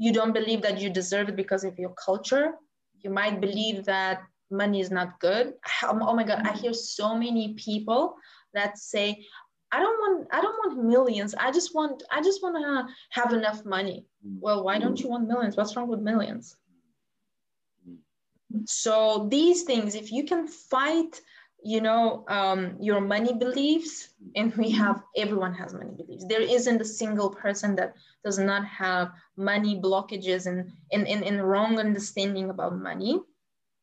You 0.00 0.12
don't 0.12 0.32
believe 0.32 0.62
that 0.62 0.80
you 0.80 0.88
deserve 0.88 1.28
it 1.28 1.36
because 1.36 1.62
of 1.62 1.78
your 1.78 1.90
culture. 1.90 2.54
You 3.02 3.10
might 3.10 3.38
believe 3.38 3.84
that 3.84 4.22
money 4.50 4.80
is 4.80 4.90
not 4.90 5.20
good. 5.20 5.52
Oh 5.84 6.14
my 6.14 6.24
god 6.24 6.40
i 6.46 6.52
hear 6.52 6.72
so 6.72 7.14
many 7.14 7.54
people 7.66 8.16
that 8.54 8.78
say 8.78 9.24
i 9.70 9.78
don't 9.78 9.98
want 10.02 10.28
i 10.32 10.40
don't 10.40 10.58
want 10.62 10.84
millions. 10.84 11.34
I 11.34 11.50
just 11.52 11.74
want 11.74 12.02
i 12.10 12.22
just 12.22 12.42
want 12.42 12.56
to 12.56 12.94
have 13.10 13.34
enough 13.34 13.66
money. 13.66 14.06
Well 14.46 14.64
why 14.64 14.78
don't 14.78 14.98
you 14.98 15.10
want 15.10 15.28
millions? 15.28 15.56
What's 15.58 15.76
wrong 15.76 15.88
with 15.88 16.00
millions? 16.00 16.56
So 18.64 19.28
these 19.30 19.64
things 19.64 19.94
if 19.94 20.10
you 20.10 20.24
can 20.24 20.46
fight 20.48 21.20
you 21.62 21.80
know 21.80 22.24
um, 22.28 22.76
your 22.80 23.00
money 23.00 23.34
beliefs 23.34 24.10
and 24.36 24.54
we 24.56 24.70
have 24.70 25.02
everyone 25.16 25.54
has 25.54 25.74
money 25.74 25.92
beliefs 25.96 26.24
there 26.28 26.40
isn't 26.40 26.80
a 26.80 26.84
single 26.84 27.30
person 27.30 27.76
that 27.76 27.94
does 28.24 28.38
not 28.38 28.64
have 28.64 29.10
money 29.36 29.80
blockages 29.80 30.46
and 30.46 30.70
and, 30.92 31.06
in, 31.06 31.22
in 31.22 31.40
wrong 31.40 31.78
understanding 31.78 32.50
about 32.50 32.76
money 32.76 33.20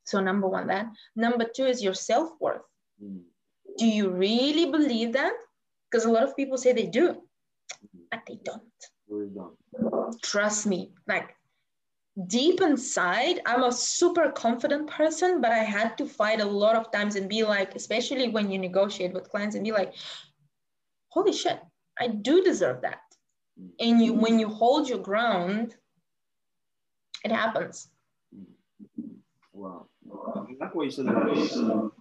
so 0.07 0.21
number 0.21 0.47
one, 0.47 0.67
that. 0.67 0.87
Number 1.17 1.45
two 1.53 1.65
is 1.65 1.83
your 1.83 1.93
self-worth. 1.93 2.61
Mm. 3.03 3.23
Do 3.77 3.85
you 3.85 4.09
really 4.09 4.71
believe 4.71 5.11
that? 5.13 5.33
Because 5.91 6.05
a 6.05 6.09
lot 6.09 6.23
of 6.23 6.35
people 6.35 6.57
say 6.57 6.71
they 6.71 6.85
do, 6.85 7.21
but 8.09 8.21
they 8.25 8.39
don't. 8.41 8.63
Really 9.09 9.29
don't. 9.35 10.23
Trust 10.23 10.65
me, 10.65 10.93
like 11.07 11.35
deep 12.25 12.61
inside, 12.61 13.41
I'm 13.45 13.63
a 13.63 13.71
super 13.71 14.31
confident 14.31 14.89
person, 14.89 15.39
but 15.39 15.51
I 15.51 15.59
had 15.59 15.97
to 15.99 16.05
fight 16.05 16.41
a 16.41 16.45
lot 16.45 16.75
of 16.75 16.91
times 16.91 17.15
and 17.15 17.29
be 17.29 17.43
like, 17.43 17.75
especially 17.75 18.29
when 18.29 18.49
you 18.49 18.57
negotiate 18.57 19.13
with 19.13 19.29
clients 19.29 19.55
and 19.55 19.63
be 19.63 19.71
like, 19.71 19.93
holy 21.09 21.33
shit, 21.33 21.59
I 21.99 22.07
do 22.07 22.43
deserve 22.43 22.81
that. 22.81 23.01
And 23.79 24.01
you 24.01 24.13
when 24.13 24.39
you 24.39 24.49
hold 24.49 24.87
your 24.87 24.99
ground, 24.99 25.75
it 27.23 27.31
happens. 27.31 27.89
Wow. 29.51 29.87
Like 30.59 30.75
what 30.75 30.85
you 30.85 30.91
said 30.91 31.07
about 31.07 31.35
you 31.35 31.91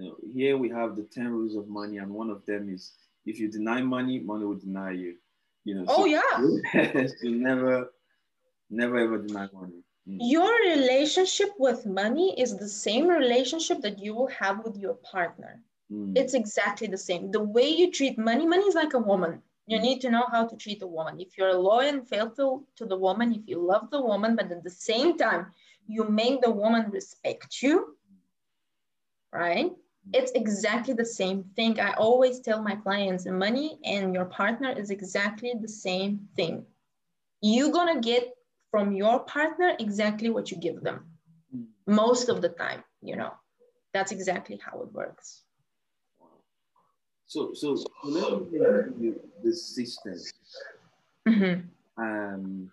know, 0.00 0.16
here 0.32 0.56
we 0.56 0.68
have 0.70 0.96
the 0.96 1.02
10 1.02 1.28
rules 1.28 1.54
of 1.54 1.68
money, 1.68 1.98
and 1.98 2.10
one 2.10 2.30
of 2.30 2.44
them 2.46 2.72
is 2.72 2.92
if 3.26 3.38
you 3.38 3.48
deny 3.48 3.82
money, 3.82 4.18
money 4.18 4.44
will 4.44 4.56
deny 4.56 4.92
you. 4.92 5.16
You 5.64 5.76
know, 5.76 5.84
oh 5.86 6.02
so 6.02 6.06
yeah. 6.06 7.06
you 7.22 7.36
never, 7.36 7.92
never 8.72 8.98
ever 8.98 9.18
deny 9.18 9.48
money. 9.52 9.84
Mm. 10.08 10.18
Your 10.20 10.52
relationship 10.70 11.50
with 11.58 11.86
money 11.86 12.38
is 12.40 12.56
the 12.56 12.68
same 12.68 13.06
relationship 13.06 13.80
that 13.82 13.98
you 13.98 14.14
will 14.14 14.28
have 14.28 14.64
with 14.64 14.76
your 14.76 14.94
partner. 14.94 15.62
Mm. 15.92 16.16
It's 16.16 16.34
exactly 16.34 16.88
the 16.88 16.98
same. 16.98 17.30
The 17.30 17.42
way 17.42 17.68
you 17.68 17.90
treat 17.90 18.18
money, 18.18 18.46
money 18.46 18.64
is 18.64 18.74
like 18.74 18.94
a 18.94 18.98
woman. 18.98 19.42
You 19.66 19.78
mm. 19.78 19.82
need 19.82 20.00
to 20.00 20.10
know 20.10 20.26
how 20.32 20.46
to 20.46 20.56
treat 20.56 20.82
a 20.82 20.86
woman. 20.86 21.20
If 21.20 21.38
you're 21.38 21.54
loyal 21.54 21.88
and 21.88 22.08
faithful 22.08 22.64
to 22.76 22.86
the 22.86 22.96
woman, 22.96 23.32
if 23.32 23.42
you 23.46 23.64
love 23.64 23.90
the 23.90 24.00
woman, 24.00 24.34
but 24.34 24.50
at 24.50 24.64
the 24.64 24.70
same 24.70 25.16
time, 25.16 25.46
you 25.86 26.08
make 26.08 26.40
the 26.40 26.50
woman 26.50 26.90
respect 26.90 27.62
you, 27.62 27.96
right? 29.32 29.70
It's 30.12 30.32
exactly 30.32 30.94
the 30.94 31.04
same 31.04 31.44
thing. 31.54 31.78
I 31.78 31.92
always 31.92 32.40
tell 32.40 32.60
my 32.60 32.74
clients 32.74 33.24
money 33.26 33.78
and 33.84 34.12
your 34.12 34.24
partner 34.24 34.70
is 34.70 34.90
exactly 34.90 35.52
the 35.60 35.68
same 35.68 36.28
thing. 36.34 36.64
You're 37.40 37.70
gonna 37.70 38.00
get 38.00 38.34
from 38.72 38.92
your 38.92 39.20
partner 39.20 39.76
exactly 39.78 40.30
what 40.30 40.50
you 40.50 40.56
give 40.56 40.80
them 40.80 41.04
most 41.86 42.28
of 42.28 42.42
the 42.42 42.48
time, 42.48 42.82
you 43.02 43.14
know. 43.14 43.32
That's 43.92 44.10
exactly 44.10 44.58
how 44.64 44.80
it 44.80 44.92
works. 44.92 45.42
So, 47.26 47.52
so 47.52 47.76
let 48.04 48.98
me 48.98 49.12
the 49.44 49.52
system. 49.52 50.14
Mm-hmm. 51.28 52.02
Um, 52.02 52.70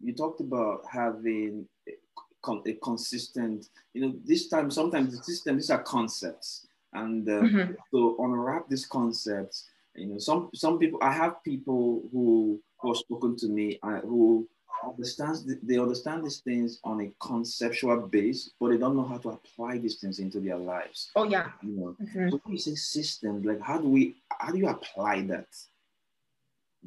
you 0.00 0.14
talked 0.14 0.40
about 0.40 0.84
having 0.90 1.66
a 1.88 2.72
consistent, 2.74 3.68
you 3.94 4.02
know, 4.02 4.14
this 4.24 4.48
time, 4.48 4.70
sometimes 4.70 5.16
the 5.16 5.22
system, 5.24 5.56
these 5.56 5.70
are 5.70 5.82
concepts. 5.82 6.66
And 6.92 7.28
uh, 7.28 7.32
mm-hmm. 7.32 7.72
to 7.92 8.16
unwrap 8.20 8.68
these 8.68 8.86
concepts, 8.86 9.68
you 9.96 10.06
know, 10.06 10.18
some, 10.18 10.50
some 10.54 10.78
people, 10.78 10.98
I 11.02 11.12
have 11.12 11.42
people 11.42 12.02
who, 12.12 12.60
who 12.78 12.88
have 12.92 12.98
spoken 12.98 13.36
to 13.38 13.48
me 13.48 13.78
uh, 13.82 14.00
who 14.00 14.48
understands 14.84 15.44
they 15.62 15.78
understand 15.78 16.24
these 16.24 16.38
things 16.38 16.80
on 16.84 17.00
a 17.00 17.12
conceptual 17.20 18.00
base, 18.08 18.50
but 18.58 18.70
they 18.70 18.78
don't 18.78 18.96
know 18.96 19.04
how 19.04 19.18
to 19.18 19.30
apply 19.30 19.78
these 19.78 19.96
things 19.96 20.18
into 20.18 20.40
their 20.40 20.56
lives. 20.56 21.10
Oh 21.16 21.24
yeah. 21.24 21.50
You 21.62 21.72
know, 21.72 21.96
mm-hmm. 22.00 22.30
so 22.30 22.40
when 22.44 22.54
you 22.54 22.58
say 22.58 22.74
systems, 22.74 23.44
like 23.44 23.60
how 23.60 23.78
do 23.78 23.88
we 23.88 24.16
how 24.38 24.52
do 24.52 24.58
you 24.58 24.68
apply 24.68 25.22
that? 25.22 25.48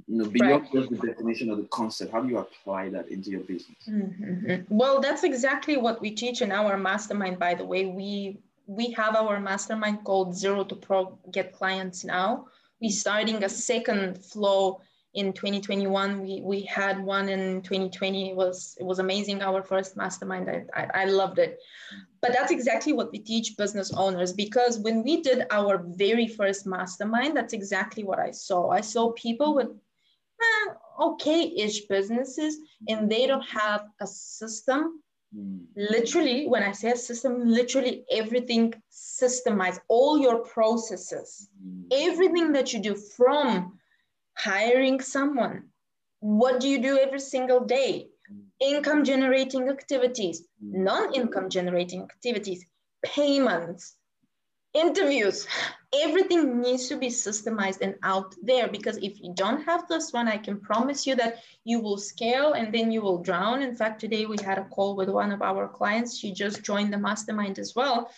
You 0.08 0.18
know, 0.18 0.26
beyond 0.26 0.64
right. 0.64 0.74
just 0.74 0.90
the 0.90 1.08
definition 1.08 1.50
of 1.50 1.58
the 1.58 1.68
concept, 1.72 2.12
how 2.12 2.22
do 2.22 2.28
you 2.28 2.38
apply 2.40 2.90
that 2.90 3.08
into 3.08 3.30
your 3.30 3.42
business? 3.42 3.78
Mm-hmm. 3.90 4.64
Well, 4.68 5.00
that's 5.00 5.24
exactly 5.24 5.78
what 5.78 6.02
we 6.02 6.12
teach 6.12 6.42
in 6.42 6.52
our 6.52 6.78
mastermind. 6.78 7.40
By 7.40 7.54
the 7.56 7.66
way, 7.66 7.86
we 7.86 8.40
we 8.68 8.92
have 8.92 9.16
our 9.16 9.40
mastermind 9.40 10.04
called 10.04 10.36
Zero 10.36 10.64
to 10.66 10.76
Pro 10.76 11.18
Get 11.32 11.54
Clients 11.54 12.04
Now. 12.04 12.48
We're 12.82 12.92
starting 12.92 13.44
a 13.44 13.50
second 13.50 14.24
flow 14.24 14.82
in 15.16 15.32
2021 15.32 16.22
we, 16.22 16.42
we 16.42 16.62
had 16.64 17.04
one 17.04 17.30
in 17.30 17.62
2020 17.62 18.32
it 18.32 18.36
was 18.36 18.76
it 18.80 18.84
was 18.84 19.00
amazing 19.00 19.42
our 19.42 19.64
first 19.64 19.96
mastermind. 19.96 20.50
I, 20.50 20.66
I, 20.74 21.04
I, 21.04 21.06
loved 21.06 21.40
it. 21.40 21.58
But 22.22 22.34
that's 22.34 22.52
exactly 22.52 22.92
what 22.92 23.12
we 23.12 23.20
teach 23.20 23.58
business 23.58 23.94
owners 23.94 24.34
because 24.34 24.80
when 24.80 25.04
we 25.04 25.22
did 25.22 25.48
our 25.52 25.84
very 25.88 26.28
first 26.28 26.68
mastermind 26.68 27.36
that's 27.36 27.54
exactly 27.54 28.04
what 28.04 28.20
i 28.20 28.32
saw. 28.32 28.70
I 28.70 28.82
saw 28.82 29.14
people 29.14 29.56
with 29.56 29.70
eh, 29.70 30.74
okay-ish 31.00 31.86
businesses 31.86 32.58
and 32.90 33.10
they 33.10 33.26
don't 33.26 33.48
have 33.48 33.86
a 34.02 34.08
system. 34.08 35.02
Mm. 35.36 35.66
literally 35.76 36.48
when 36.48 36.64
i 36.64 36.72
say 36.72 36.92
a 36.92 36.96
system 36.96 37.32
literally 37.60 38.06
everything 38.12 38.66
systemized 38.92 39.80
all 39.88 40.20
your 40.26 40.38
processes. 40.56 41.50
Mm. 41.66 41.88
everything 42.10 42.52
that 42.54 42.72
you 42.72 42.80
do 42.80 42.94
from 43.18 43.80
hiring 44.36 45.02
someone. 45.02 45.70
What 46.20 46.60
do 46.60 46.68
you 46.68 46.82
do 46.82 46.98
every 46.98 47.20
single 47.20 47.66
day? 47.66 48.08
Income 48.60 49.04
generating 49.04 49.70
activities, 49.70 50.48
non 50.62 51.14
income 51.14 51.50
generating 51.50 52.02
activities, 52.02 52.66
payments, 53.04 53.96
interviews. 54.76 55.48
Everything 55.94 56.62
needs 56.62 56.90
to 56.90 56.98
be 56.98 57.08
systemized 57.08 57.82
and 57.82 57.96
out 58.04 58.36
there 58.44 58.68
because 58.68 58.98
if 58.98 59.22
you 59.22 59.34
don't 59.34 59.64
have 59.64 59.88
this 59.88 60.12
one, 60.12 60.28
I 60.28 60.38
can 60.38 60.60
promise 60.60 61.08
you 61.08 61.16
that 61.16 61.40
you 61.64 61.80
will 61.80 61.98
scale 61.98 62.54
and 62.54 62.74
then 62.74 62.92
you 62.92 63.02
will 63.02 63.22
drown. 63.22 63.62
In 63.62 63.76
fact, 63.76 64.02
today 64.02 64.26
we 64.26 64.36
had 64.44 64.58
a 64.58 64.66
call 64.66 64.96
with 64.96 65.10
one 65.10 65.32
of 65.32 65.42
our 65.42 65.68
clients. 65.68 66.18
She 66.18 66.34
just 66.34 66.64
joined 66.64 66.92
the 66.92 66.98
mastermind 66.98 67.58
as 67.58 67.74
well 67.76 68.10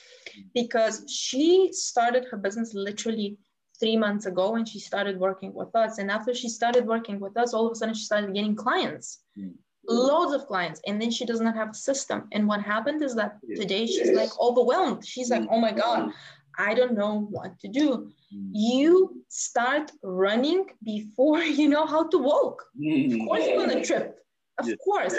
because 0.53 1.03
she 1.07 1.69
started 1.71 2.25
her 2.31 2.37
business 2.37 2.73
literally 2.73 3.37
three 3.79 3.97
months 3.97 4.25
ago 4.25 4.51
when 4.51 4.65
she 4.65 4.79
started 4.79 5.19
working 5.19 5.53
with 5.53 5.75
us. 5.75 5.97
And 5.97 6.09
after 6.09 6.33
she 6.33 6.49
started 6.49 6.85
working 6.85 7.19
with 7.19 7.37
us, 7.37 7.53
all 7.53 7.67
of 7.67 7.71
a 7.71 7.75
sudden 7.75 7.95
she 7.95 8.05
started 8.05 8.33
getting 8.33 8.55
clients, 8.55 9.23
mm. 9.37 9.53
loads 9.87 10.33
of 10.33 10.47
clients. 10.47 10.81
And 10.87 11.01
then 11.01 11.11
she 11.11 11.25
does 11.25 11.41
not 11.41 11.55
have 11.55 11.69
a 11.71 11.73
system. 11.73 12.27
And 12.31 12.47
what 12.47 12.61
happened 12.61 13.03
is 13.03 13.15
that 13.15 13.37
today 13.55 13.85
she's 13.85 14.11
like 14.11 14.29
overwhelmed. 14.39 15.05
She's 15.05 15.29
like, 15.29 15.47
oh 15.51 15.59
my 15.59 15.71
God, 15.71 16.11
I 16.57 16.73
don't 16.73 16.97
know 16.97 17.27
what 17.29 17.59
to 17.59 17.67
do. 17.67 18.11
Mm. 18.33 18.49
You 18.53 19.23
start 19.29 19.91
running 20.03 20.65
before 20.83 21.41
you 21.59 21.69
know 21.69 21.85
how 21.85 22.07
to 22.07 22.17
walk. 22.17 22.63
Of 22.75 23.27
course, 23.27 23.45
you're 23.45 23.57
going 23.57 23.77
to 23.77 23.85
trip. 23.85 24.19
Of 24.59 24.69
course. 24.83 25.15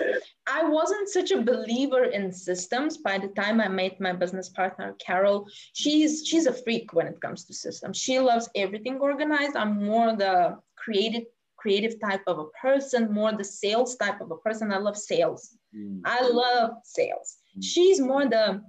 I 0.47 0.65
wasn't 0.65 1.09
such 1.09 1.31
a 1.31 1.43
believer 1.43 2.05
in 2.05 2.33
systems 2.33 2.97
by 2.97 3.19
the 3.19 3.29
time 3.29 3.61
I 3.61 3.69
met 3.69 4.01
my 4.01 4.13
business 4.13 4.49
partner, 4.49 4.97
Carol. 4.99 5.47
She's 5.75 6.27
she's 6.27 6.47
a 6.47 6.53
freak 6.53 6.93
when 6.93 7.07
it 7.07 7.21
comes 7.21 7.45
to 7.45 7.55
systems. 7.55 7.97
She 7.97 8.19
loves 8.19 8.49
everything 8.55 8.99
organized. 8.99 9.57
I'm 9.57 9.85
more 9.85 10.17
the 10.17 10.59
creative 10.77 11.25
creative 11.57 12.01
type 12.01 12.23
of 12.27 12.39
a 12.39 12.47
person, 12.63 13.13
more 13.13 13.33
the 13.33 13.45
sales 13.45 13.97
type 13.97 14.21
of 14.21 14.31
a 14.31 14.37
person. 14.37 14.73
I 14.73 14.79
love 14.79 14.97
sales. 14.97 15.57
Mm. 15.77 16.01
I 16.05 16.27
love 16.29 16.71
sales. 16.85 17.37
Mm. 17.57 17.65
She's 17.65 18.01
more 18.01 18.27
the 18.27 18.63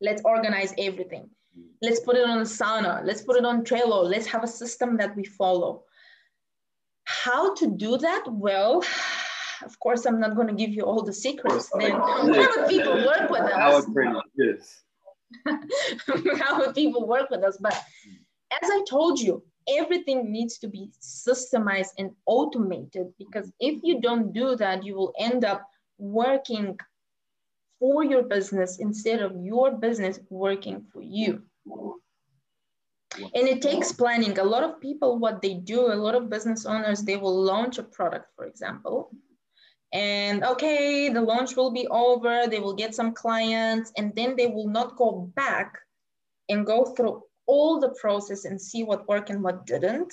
let's 0.00 0.22
organize 0.24 0.74
everything. 0.78 1.30
Mm. 1.58 1.68
Let's 1.80 2.00
put 2.00 2.16
it 2.16 2.28
on 2.28 2.38
Asana. 2.38 3.04
Let's 3.04 3.22
put 3.22 3.36
it 3.36 3.44
on 3.44 3.64
Trello. 3.64 4.04
Let's 4.04 4.26
have 4.26 4.44
a 4.44 4.48
system 4.48 4.96
that 4.98 5.16
we 5.16 5.24
follow. 5.24 5.84
How 7.04 7.54
to 7.54 7.66
do 7.66 7.96
that? 7.96 8.24
Well, 8.28 8.82
of 9.64 9.78
course, 9.80 10.06
I'm 10.06 10.20
not 10.20 10.34
going 10.34 10.48
to 10.48 10.54
give 10.54 10.70
you 10.70 10.82
all 10.82 11.02
the 11.02 11.12
secrets. 11.12 11.70
Then 11.78 11.92
how 11.92 12.26
would 12.26 12.68
people 12.68 12.94
work 12.94 13.30
with 13.30 13.42
us? 13.42 13.52
How 13.52 13.80
would 13.80 14.22
yes. 14.36 14.82
how 16.40 16.58
would 16.58 16.74
people 16.74 17.06
work 17.06 17.30
with 17.30 17.44
us? 17.44 17.58
But 17.60 17.74
as 18.62 18.70
I 18.70 18.82
told 18.88 19.20
you, 19.20 19.42
everything 19.68 20.32
needs 20.32 20.58
to 20.58 20.68
be 20.68 20.90
systemized 21.00 21.92
and 21.98 22.10
automated 22.26 23.08
because 23.18 23.52
if 23.60 23.80
you 23.82 24.00
don't 24.00 24.32
do 24.32 24.56
that, 24.56 24.84
you 24.84 24.94
will 24.94 25.12
end 25.18 25.44
up 25.44 25.68
working 25.98 26.78
for 27.78 28.04
your 28.04 28.22
business 28.22 28.78
instead 28.78 29.20
of 29.20 29.36
your 29.36 29.72
business 29.72 30.18
working 30.30 30.84
for 30.92 31.02
you. 31.02 31.42
And 33.16 33.48
it 33.48 33.62
takes 33.62 33.92
planning. 33.92 34.38
A 34.38 34.44
lot 34.44 34.62
of 34.62 34.80
people, 34.80 35.18
what 35.18 35.42
they 35.42 35.54
do, 35.54 35.92
a 35.92 35.94
lot 35.94 36.14
of 36.14 36.30
business 36.30 36.66
owners, 36.66 37.02
they 37.02 37.16
will 37.16 37.42
launch 37.42 37.78
a 37.78 37.82
product, 37.82 38.26
for 38.36 38.46
example, 38.46 39.10
and 39.92 40.44
okay, 40.44 41.08
the 41.08 41.20
launch 41.20 41.56
will 41.56 41.70
be 41.70 41.86
over, 41.88 42.46
they 42.46 42.60
will 42.60 42.74
get 42.74 42.94
some 42.94 43.14
clients, 43.14 43.92
and 43.96 44.14
then 44.14 44.36
they 44.36 44.46
will 44.46 44.68
not 44.68 44.96
go 44.96 45.30
back 45.34 45.78
and 46.48 46.66
go 46.66 46.84
through 46.84 47.22
all 47.46 47.80
the 47.80 47.94
process 48.00 48.44
and 48.44 48.60
see 48.60 48.84
what 48.84 49.08
worked 49.08 49.30
and 49.30 49.42
what 49.42 49.66
didn't. 49.66 50.12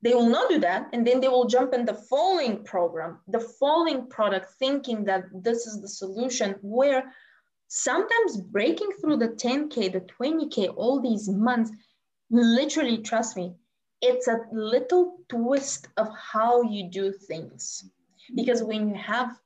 They 0.00 0.14
will 0.14 0.28
not 0.28 0.48
do 0.50 0.58
that, 0.60 0.88
and 0.92 1.06
then 1.06 1.20
they 1.20 1.28
will 1.28 1.44
jump 1.44 1.74
in 1.74 1.84
the 1.84 1.94
following 1.94 2.64
program, 2.64 3.20
the 3.28 3.40
following 3.40 4.08
product, 4.08 4.54
thinking 4.58 5.04
that 5.04 5.24
this 5.32 5.66
is 5.66 5.80
the 5.80 5.88
solution, 5.88 6.56
where 6.62 7.12
sometimes 7.68 8.38
breaking 8.38 8.90
through 9.00 9.18
the 9.18 9.28
10K, 9.28 9.92
the 9.92 10.00
20K, 10.00 10.74
all 10.76 11.00
these 11.00 11.28
months, 11.28 11.70
literally, 12.30 12.98
trust 12.98 13.36
me, 13.36 13.54
it's 14.00 14.26
a 14.26 14.40
little 14.50 15.18
twist 15.28 15.88
of 15.96 16.08
how 16.16 16.62
you 16.62 16.90
do 16.90 17.12
things. 17.12 17.84
Because 18.34 18.62
when 18.62 18.88
you 18.88 18.94
have 18.94 19.38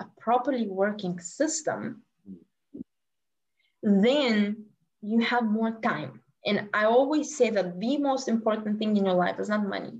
a 0.00 0.04
properly 0.18 0.66
working 0.66 1.18
system, 1.20 2.02
then 3.82 4.64
you 5.02 5.20
have 5.20 5.44
more 5.44 5.80
time. 5.80 6.20
And 6.44 6.68
I 6.74 6.84
always 6.84 7.36
say 7.36 7.50
that 7.50 7.78
the 7.78 7.98
most 7.98 8.28
important 8.28 8.78
thing 8.78 8.96
in 8.96 9.06
your 9.06 9.14
life 9.14 9.38
is 9.38 9.48
not 9.48 9.66
money, 9.66 9.92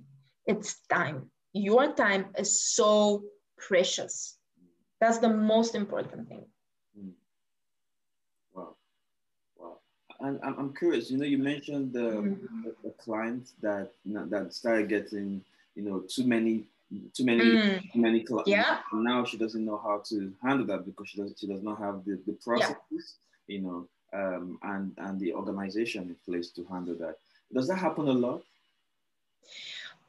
it's 0.47 0.81
time. 0.89 1.31
Your 1.53 1.93
time 1.93 2.27
is 2.39 2.61
so 2.75 3.23
precious. 3.59 4.39
That's 5.01 5.19
the 5.19 5.29
most 5.29 5.75
important 5.75 6.29
thing. 6.29 6.45
Wow. 8.55 8.77
Wow. 9.57 9.79
And 10.21 10.41
I'm 10.43 10.75
curious, 10.75 11.11
you 11.11 11.19
know, 11.19 11.25
you 11.25 11.39
mentioned 11.39 11.93
the, 11.93 12.01
mm-hmm. 12.01 12.69
the, 12.83 12.91
clients 12.91 13.55
that, 13.63 13.91
that 14.07 14.55
started 14.55 14.89
getting, 14.89 15.45
you 15.75 15.83
know, 15.83 16.01
too 16.01 16.25
many 16.25 16.65
too 17.15 17.25
many 17.25 17.45
mm. 17.45 17.93
too 17.93 18.01
many 18.01 18.21
clubs. 18.23 18.49
Yeah. 18.49 18.79
Now 18.93 19.25
she 19.25 19.37
doesn't 19.37 19.65
know 19.65 19.79
how 19.79 20.03
to 20.07 20.33
handle 20.43 20.67
that 20.67 20.85
because 20.85 21.09
she 21.09 21.19
does 21.21 21.35
she 21.39 21.47
does 21.47 21.63
not 21.63 21.79
have 21.79 22.05
the, 22.05 22.21
the 22.27 22.33
processes, 22.33 23.17
yeah. 23.47 23.57
you 23.57 23.61
know, 23.63 23.89
um, 24.13 24.59
and 24.63 24.93
and 24.99 25.21
the 25.21 25.33
organization 25.35 26.03
in 26.05 26.17
place 26.25 26.51
to 26.51 26.65
handle 26.65 26.97
that. 26.97 27.17
Does 27.53 27.69
that 27.69 27.77
happen 27.77 28.09
a 28.09 28.13
lot? 28.13 28.43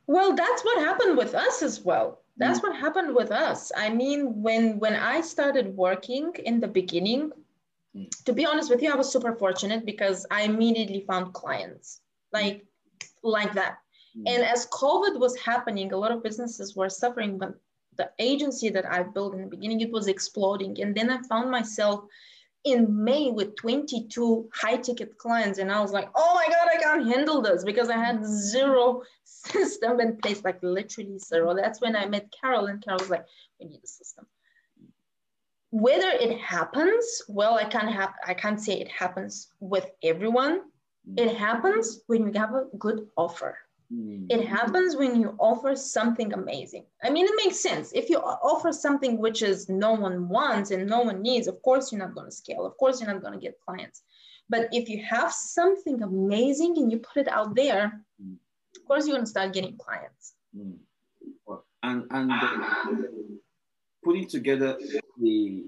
Well, 0.08 0.36
that's 0.36 0.64
what 0.64 0.80
happened 0.80 1.18
with 1.18 1.34
us 1.34 1.62
as 1.62 1.82
well. 1.82 2.20
That's 2.38 2.60
mm. 2.60 2.64
what 2.64 2.76
happened 2.76 3.16
with 3.16 3.32
us. 3.32 3.72
I 3.76 3.90
mean, 3.90 4.42
when 4.42 4.80
when 4.80 4.96
I 4.96 5.22
started 5.22 5.76
working 5.76 6.34
in 6.46 6.60
the 6.60 6.68
beginning, 6.68 7.32
mm. 7.96 8.10
to 8.26 8.34
be 8.34 8.46
honest 8.46 8.70
with 8.70 8.82
you, 8.82 8.92
I 8.92 8.96
was 8.96 9.12
super 9.12 9.34
fortunate 9.34 9.86
because 9.86 10.26
I 10.32 10.44
immediately 10.44 11.06
found 11.08 11.34
clients 11.34 12.02
like 12.34 12.66
like 13.24 13.54
that 13.54 13.78
Mm. 14.18 14.24
And 14.28 14.44
as 14.44 14.68
COVID 14.68 15.20
was 15.20 15.38
happening, 15.38 15.92
a 15.92 15.98
lot 15.98 16.12
of 16.12 16.24
businesses 16.24 16.76
were 16.76 16.90
suffering, 16.90 17.38
but 17.38 17.54
the 17.98 18.10
agency 18.20 18.70
that 18.70 18.86
I 18.92 19.04
built 19.04 19.36
in 19.36 19.42
the 19.42 19.48
beginning, 19.48 19.82
it 19.82 19.92
was 19.92 20.08
exploding. 20.08 20.82
And 20.82 20.96
then 20.96 21.10
I 21.10 21.22
found 21.24 21.52
myself 21.52 22.06
in 22.64 23.04
May 23.04 23.30
with 23.30 23.56
22 23.58 24.50
high 24.54 24.78
ticket 24.78 25.18
clients. 25.18 25.60
And 25.60 25.72
I 25.72 25.82
was 25.82 25.92
like, 25.92 26.10
oh 26.16 26.34
my 26.36 26.46
God, 26.48 26.70
I 26.74 26.82
can't 26.82 27.08
handle 27.08 27.42
this 27.42 27.64
because 27.64 27.90
I 27.90 27.98
had 27.98 28.26
zero 28.26 29.04
system 29.24 30.00
in 30.00 30.18
place, 30.18 30.44
like 30.44 30.60
literally 30.62 31.20
zero. 31.20 31.54
That's 31.56 31.82
when 31.82 31.96
I 31.96 32.06
met 32.06 32.34
Carol, 32.40 32.68
and 32.68 32.84
Carol 32.84 33.00
was 33.00 33.10
like, 33.10 33.26
we 33.60 33.68
need 33.68 33.82
a 33.84 33.88
system. 33.88 34.26
Whether 35.72 36.10
it 36.10 36.40
happens, 36.40 37.24
well, 37.28 37.56
I 37.56 37.66
can't 37.66 37.92
have 37.92 38.14
I 38.26 38.36
can't 38.36 38.62
say 38.62 38.80
it 38.80 38.90
happens 38.90 39.50
with 39.60 39.90
everyone. 40.04 40.62
Mm. 41.10 41.20
It 41.20 41.36
happens 41.36 42.02
when 42.06 42.28
you 42.28 42.40
have 42.40 42.54
a 42.54 42.66
good 42.78 43.08
offer. 43.18 43.58
It 43.92 44.42
mm. 44.42 44.48
happens 44.48 44.96
when 44.96 45.20
you 45.20 45.36
offer 45.40 45.76
something 45.76 46.34
amazing. 46.34 46.86
I 47.04 47.10
mean, 47.10 47.26
it 47.26 47.34
makes 47.36 47.60
sense. 47.60 47.92
If 47.94 48.10
you 48.10 48.18
offer 48.18 48.72
something 48.72 49.20
which 49.20 49.42
is 49.42 49.70
no 49.70 49.94
one 49.94 50.30
wants 50.30 50.72
and 50.72 50.88
no 50.88 51.02
one 51.02 51.22
needs, 51.22 51.48
of 51.48 51.62
course 51.62 51.92
you're 51.92 52.00
not 52.00 52.16
going 52.16 52.28
to 52.28 52.36
scale. 52.36 52.66
Of 52.66 52.78
course 52.78 53.00
you're 53.00 53.12
not 53.12 53.22
going 53.22 53.34
to 53.34 53.40
get 53.40 53.60
clients. 53.60 54.02
But 54.50 54.70
if 54.72 54.90
you 54.90 55.04
have 55.04 55.32
something 55.32 56.02
amazing 56.02 56.78
and 56.78 56.92
you 56.92 57.00
put 57.00 57.18
it 57.18 57.28
out 57.28 57.56
there, 57.56 58.02
mm. 58.22 58.36
of 58.76 58.86
course 58.86 59.06
you're 59.06 59.16
going 59.16 59.26
to 59.26 59.30
start 59.30 59.54
getting 59.54 59.78
clients. 59.78 60.34
Mm. 60.58 60.78
Well, 61.46 61.66
and 61.84 62.06
and 62.12 62.32
putting 64.04 64.28
together 64.28 64.78
the 65.20 65.66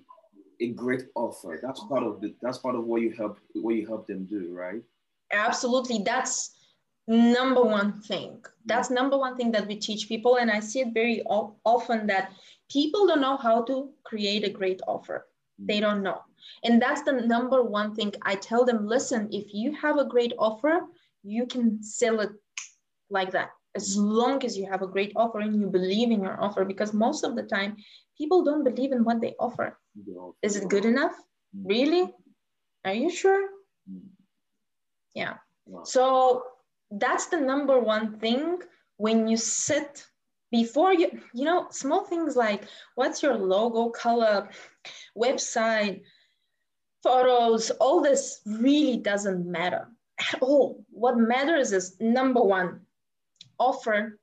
a 0.61 0.69
great 0.69 1.05
offer. 1.15 1.59
That's 1.61 1.83
part 1.85 2.03
of 2.03 2.21
the 2.21 2.35
that's 2.41 2.57
part 2.57 2.75
of 2.75 2.85
what 2.85 3.01
you 3.01 3.11
help 3.11 3.39
what 3.53 3.75
you 3.75 3.85
help 3.85 4.07
them 4.07 4.25
do, 4.25 4.53
right? 4.53 4.81
Absolutely. 5.31 6.03
That's 6.05 6.54
number 7.07 7.61
one 7.61 8.01
thing. 8.01 8.43
That's 8.65 8.89
number 8.89 9.17
one 9.17 9.35
thing 9.37 9.51
that 9.51 9.67
we 9.67 9.75
teach 9.75 10.07
people. 10.07 10.37
And 10.37 10.49
I 10.49 10.59
see 10.59 10.81
it 10.81 10.93
very 10.93 11.23
often 11.23 12.07
that 12.07 12.31
people 12.69 13.07
don't 13.07 13.21
know 13.21 13.37
how 13.37 13.63
to 13.63 13.89
create 14.03 14.43
a 14.43 14.49
great 14.49 14.81
offer. 14.87 15.27
Mm. 15.61 15.67
They 15.67 15.79
don't 15.79 16.03
know. 16.03 16.21
And 16.63 16.81
that's 16.81 17.03
the 17.03 17.13
number 17.13 17.63
one 17.63 17.95
thing 17.95 18.13
I 18.23 18.35
tell 18.35 18.65
them 18.65 18.87
listen, 18.87 19.29
if 19.31 19.53
you 19.53 19.73
have 19.73 19.97
a 19.97 20.05
great 20.05 20.33
offer, 20.37 20.81
you 21.23 21.45
can 21.45 21.81
sell 21.83 22.19
it 22.21 22.31
like 23.09 23.31
that. 23.31 23.49
As 23.75 23.97
long 23.97 24.43
as 24.43 24.57
you 24.57 24.67
have 24.69 24.81
a 24.81 24.87
great 24.87 25.11
offer 25.15 25.39
and 25.39 25.59
you 25.59 25.67
believe 25.67 26.09
in 26.11 26.21
your 26.21 26.41
offer 26.41 26.63
because 26.65 26.93
most 26.93 27.23
of 27.23 27.35
the 27.35 27.43
time 27.43 27.75
people 28.17 28.43
don't 28.43 28.63
believe 28.63 28.93
in 28.93 29.03
what 29.03 29.21
they 29.21 29.33
offer. 29.39 29.77
Is 30.41 30.55
it 30.55 30.69
good 30.69 30.85
enough? 30.85 31.13
Mm. 31.55 31.69
Really? 31.69 32.13
Are 32.85 32.93
you 32.93 33.09
sure? 33.09 33.49
Mm. 33.91 34.07
Yeah. 35.13 35.35
So 35.83 36.43
that's 36.91 37.27
the 37.27 37.39
number 37.39 37.79
one 37.79 38.19
thing 38.19 38.59
when 38.97 39.27
you 39.27 39.37
sit 39.37 40.05
before 40.51 40.93
you 40.93 41.09
you 41.33 41.45
know 41.45 41.67
small 41.69 42.05
things 42.05 42.35
like 42.35 42.63
what's 42.95 43.21
your 43.21 43.35
logo 43.35 43.89
color 43.89 44.49
website 45.17 46.01
photos 47.03 47.71
all 47.71 48.01
this 48.01 48.41
really 48.45 48.97
doesn't 48.97 49.45
matter 49.45 49.87
at 50.19 50.41
all 50.41 50.83
what 50.91 51.17
matters 51.17 51.71
is 51.71 51.97
number 51.99 52.41
one 52.41 52.79
offer 53.59 54.19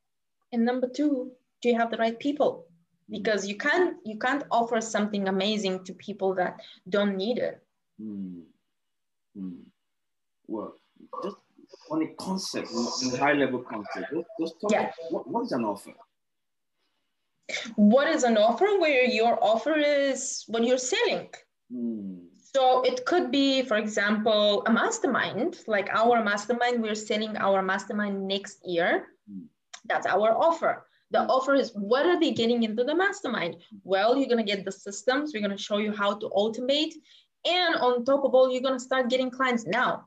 and 0.52 0.64
number 0.64 0.88
two 0.88 1.30
do 1.60 1.68
you 1.68 1.78
have 1.78 1.90
the 1.90 1.96
right 1.96 2.18
people 2.18 2.66
because 3.10 3.46
you 3.46 3.56
can't 3.56 3.96
you 4.04 4.18
can't 4.18 4.44
offer 4.50 4.80
something 4.80 5.28
amazing 5.28 5.84
to 5.84 5.92
people 5.94 6.34
that 6.34 6.60
don't 6.88 7.16
need 7.16 7.38
it 7.38 7.62
mm. 8.00 8.42
Mm. 9.36 9.60
well 10.46 10.76
just 11.22 11.36
on 11.92 12.02
a 12.02 12.08
concept 12.26 12.68
in 13.02 13.14
a 13.14 13.18
high 13.24 13.36
level 13.42 13.60
concept 13.60 14.06
just, 14.40 14.54
talk 14.60 14.72
yeah. 14.72 14.90
what, 15.10 15.28
what 15.28 15.42
is 15.44 15.52
an 15.52 15.64
offer 15.64 15.92
what 17.76 18.08
is 18.08 18.22
an 18.24 18.36
offer 18.36 18.70
where 18.78 19.04
your 19.04 19.38
offer 19.52 19.74
is 19.74 20.44
what 20.48 20.64
you're 20.64 20.86
selling 20.92 21.28
mm. 21.72 22.18
so 22.38 22.82
it 22.82 23.04
could 23.04 23.30
be 23.30 23.62
for 23.62 23.76
example 23.76 24.62
a 24.66 24.72
mastermind 24.72 25.58
like 25.66 25.88
our 25.92 26.24
mastermind 26.24 26.82
we're 26.82 26.94
selling 26.94 27.36
our 27.36 27.62
mastermind 27.62 28.26
next 28.26 28.58
year 28.64 29.06
that's 29.84 30.06
our 30.06 30.32
offer. 30.32 30.86
The 31.10 31.18
mm. 31.18 31.28
offer 31.28 31.54
is 31.54 31.70
what 31.74 32.06
are 32.06 32.18
they 32.18 32.30
getting 32.32 32.62
into 32.62 32.84
the 32.84 32.94
mastermind? 32.94 33.56
Well, 33.84 34.16
you're 34.16 34.28
going 34.28 34.44
to 34.44 34.50
get 34.50 34.64
the 34.64 34.72
systems. 34.72 35.32
We're 35.32 35.46
going 35.46 35.56
to 35.56 35.62
show 35.62 35.78
you 35.78 35.92
how 35.92 36.14
to 36.14 36.28
automate. 36.28 36.94
And 37.44 37.74
on 37.76 38.04
top 38.04 38.24
of 38.24 38.34
all, 38.34 38.50
you're 38.50 38.62
going 38.62 38.78
to 38.78 38.84
start 38.84 39.10
getting 39.10 39.30
clients 39.30 39.66
now, 39.66 40.04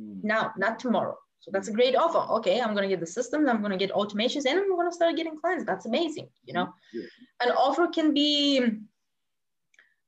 mm. 0.00 0.22
now, 0.22 0.52
not 0.56 0.78
tomorrow. 0.78 1.16
So 1.46 1.52
that's 1.52 1.68
a 1.68 1.72
great 1.72 1.94
offer. 1.94 2.18
Okay, 2.38 2.60
I'm 2.60 2.74
going 2.74 2.82
to 2.82 2.88
get 2.88 2.98
the 2.98 3.06
systems, 3.06 3.48
I'm 3.48 3.60
going 3.60 3.70
to 3.70 3.78
get 3.78 3.92
automations, 3.92 4.46
and 4.46 4.58
I'm 4.58 4.74
going 4.74 4.90
to 4.90 4.94
start 4.94 5.14
getting 5.14 5.38
clients. 5.38 5.64
That's 5.64 5.86
amazing. 5.86 6.28
You 6.44 6.54
know, 6.54 6.74
yeah. 6.92 7.04
an 7.40 7.50
offer 7.52 7.86
can 7.86 8.12
be, 8.12 8.60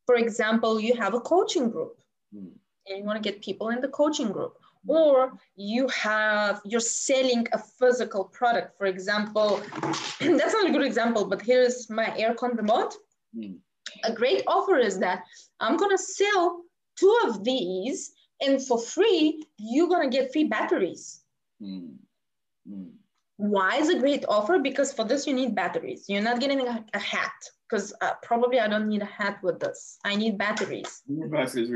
for 0.05 0.16
example, 0.16 0.81
you 0.81 0.94
have 0.96 1.14
a 1.14 1.20
coaching 1.20 1.70
group 1.70 1.96
mm. 2.35 2.51
and 2.88 2.98
you 2.98 3.05
want 3.05 3.22
to 3.22 3.31
get 3.31 3.40
people 3.40 3.68
in 3.68 3.81
the 3.81 3.87
coaching 3.87 4.33
group 4.33 4.59
or 4.88 5.33
you 5.57 5.87
have 5.88 6.61
you're 6.64 6.81
selling 6.81 7.46
a 7.53 7.59
physical 7.59 8.24
product 8.24 8.77
for 8.79 8.87
example 8.87 9.61
that's 10.20 10.55
not 10.55 10.68
a 10.68 10.72
good 10.72 10.85
example 10.85 11.24
but 11.24 11.42
here's 11.42 11.90
my 11.90 12.07
aircon 12.11 12.57
remote 12.57 12.94
mm. 13.37 13.57
a 14.05 14.12
great 14.12 14.42
offer 14.46 14.79
is 14.79 14.98
that 14.98 15.24
i'm 15.61 15.77
going 15.77 15.90
to 15.90 16.03
sell 16.03 16.62
two 16.96 17.18
of 17.24 17.44
these 17.44 18.12
and 18.40 18.64
for 18.64 18.79
free 18.81 19.42
you're 19.59 19.88
going 19.88 20.09
to 20.09 20.16
get 20.16 20.33
free 20.33 20.44
batteries 20.44 21.20
mm. 21.62 21.94
Mm. 22.68 22.90
why 23.36 23.76
is 23.76 23.88
a 23.88 23.98
great 23.98 24.24
offer 24.28 24.58
because 24.58 24.92
for 24.92 25.04
this 25.04 25.26
you 25.26 25.34
need 25.34 25.54
batteries 25.54 26.04
you're 26.08 26.22
not 26.22 26.40
getting 26.40 26.60
a, 26.60 26.84
a 26.94 26.98
hat 26.98 27.32
because 27.68 27.94
uh, 28.00 28.14
probably 28.22 28.60
i 28.60 28.68
don't 28.68 28.88
need 28.88 29.02
a 29.02 29.12
hat 29.20 29.38
with 29.42 29.58
this 29.60 29.98
i 30.04 30.14
need 30.14 30.36
batteries 30.38 31.02
batteries 31.30 31.70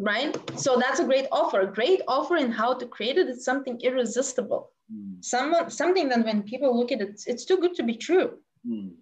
right? 0.00 0.36
So 0.58 0.76
that's 0.78 1.00
a 1.00 1.04
great 1.04 1.26
offer. 1.30 1.60
A 1.60 1.72
great 1.72 2.00
offer 2.08 2.36
in 2.36 2.50
how 2.50 2.74
to 2.74 2.86
create 2.86 3.18
it 3.18 3.28
is 3.28 3.44
something 3.44 3.80
irresistible. 3.80 4.72
Mm. 4.92 5.24
Some, 5.24 5.54
something 5.68 6.08
that 6.08 6.24
when 6.24 6.42
people 6.42 6.76
look 6.76 6.92
at 6.92 7.00
it, 7.00 7.22
it's 7.26 7.44
too 7.44 7.58
good 7.58 7.74
to 7.74 7.82
be 7.82 7.94
true. 7.94 8.38
Mm. 8.66 8.92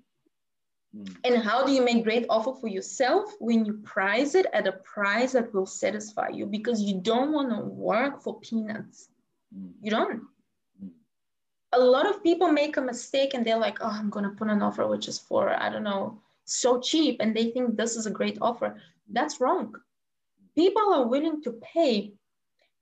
Mm. 0.96 1.16
And 1.24 1.42
how 1.42 1.64
do 1.64 1.72
you 1.72 1.82
make 1.82 2.04
great 2.04 2.26
offer 2.28 2.52
for 2.60 2.68
yourself 2.68 3.32
when 3.38 3.64
you 3.64 3.74
price 3.84 4.34
it 4.34 4.46
at 4.52 4.66
a 4.66 4.72
price 4.72 5.32
that 5.32 5.52
will 5.54 5.66
satisfy 5.66 6.28
you 6.28 6.46
because 6.46 6.82
you 6.82 7.00
don't 7.00 7.32
want 7.32 7.50
to 7.50 7.60
work 7.60 8.22
for 8.22 8.40
peanuts. 8.40 9.08
You 9.82 9.90
don't. 9.90 10.22
Mm. 10.82 10.90
A 11.72 11.78
lot 11.78 12.08
of 12.08 12.22
people 12.22 12.48
make 12.48 12.76
a 12.76 12.82
mistake 12.82 13.34
and 13.34 13.44
they're 13.44 13.58
like, 13.58 13.78
oh, 13.80 13.90
I'm 13.90 14.10
going 14.10 14.24
to 14.24 14.30
put 14.30 14.48
an 14.48 14.62
offer 14.62 14.86
which 14.86 15.08
is 15.08 15.18
for, 15.18 15.50
I 15.50 15.70
don't 15.70 15.84
know, 15.84 16.20
so 16.44 16.80
cheap. 16.80 17.16
And 17.20 17.36
they 17.36 17.50
think 17.50 17.76
this 17.76 17.96
is 17.96 18.06
a 18.06 18.10
great 18.10 18.38
offer. 18.40 18.76
That's 19.10 19.40
wrong 19.40 19.74
people 20.58 20.92
are 20.92 21.06
willing 21.06 21.40
to 21.46 21.52
pay 21.74 22.12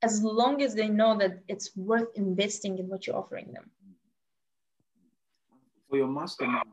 as 0.01 0.23
long 0.23 0.61
as 0.65 0.73
they 0.73 0.89
know 0.89 1.15
that 1.21 1.33
it's 1.47 1.69
worth 1.77 2.09
investing 2.15 2.79
in 2.79 2.85
what 2.89 3.05
you're 3.05 3.15
offering 3.15 3.47
them. 3.53 3.65
For 5.89 5.97
your 5.97 6.07
mastermind, 6.07 6.65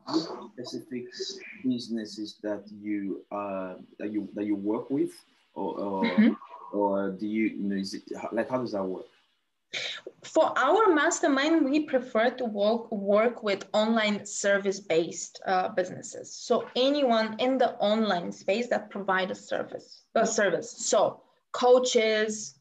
specific 0.53 1.05
businesses 1.63 2.37
that 2.43 2.63
you 2.85 3.23
uh, 3.31 3.75
that 3.99 4.09
you 4.11 4.27
that 4.35 4.45
you 4.45 4.55
work 4.55 4.89
with, 4.89 5.13
or 5.53 5.69
or, 5.79 6.03
mm-hmm. 6.03 6.33
or 6.77 7.11
do 7.11 7.25
you, 7.25 7.45
you 7.59 7.63
know 7.69 7.77
is 7.85 7.93
it 7.93 8.03
like 8.33 8.49
how 8.49 8.59
does 8.59 8.73
that 8.73 8.83
work? 8.83 9.05
For 10.23 10.57
our 10.57 10.93
mastermind, 10.93 11.65
we 11.65 11.81
prefer 11.81 12.31
to 12.31 12.45
work, 12.45 12.91
work 12.91 13.43
with 13.43 13.65
online 13.73 14.25
service-based 14.25 15.41
uh, 15.45 15.69
businesses. 15.69 16.33
So 16.33 16.67
anyone 16.75 17.35
in 17.39 17.57
the 17.57 17.73
online 17.75 18.31
space 18.31 18.67
that 18.69 18.89
provide 18.89 19.31
a 19.31 19.35
service, 19.35 20.01
a 20.15 20.25
service. 20.25 20.71
So 20.71 21.21
coaches, 21.51 22.55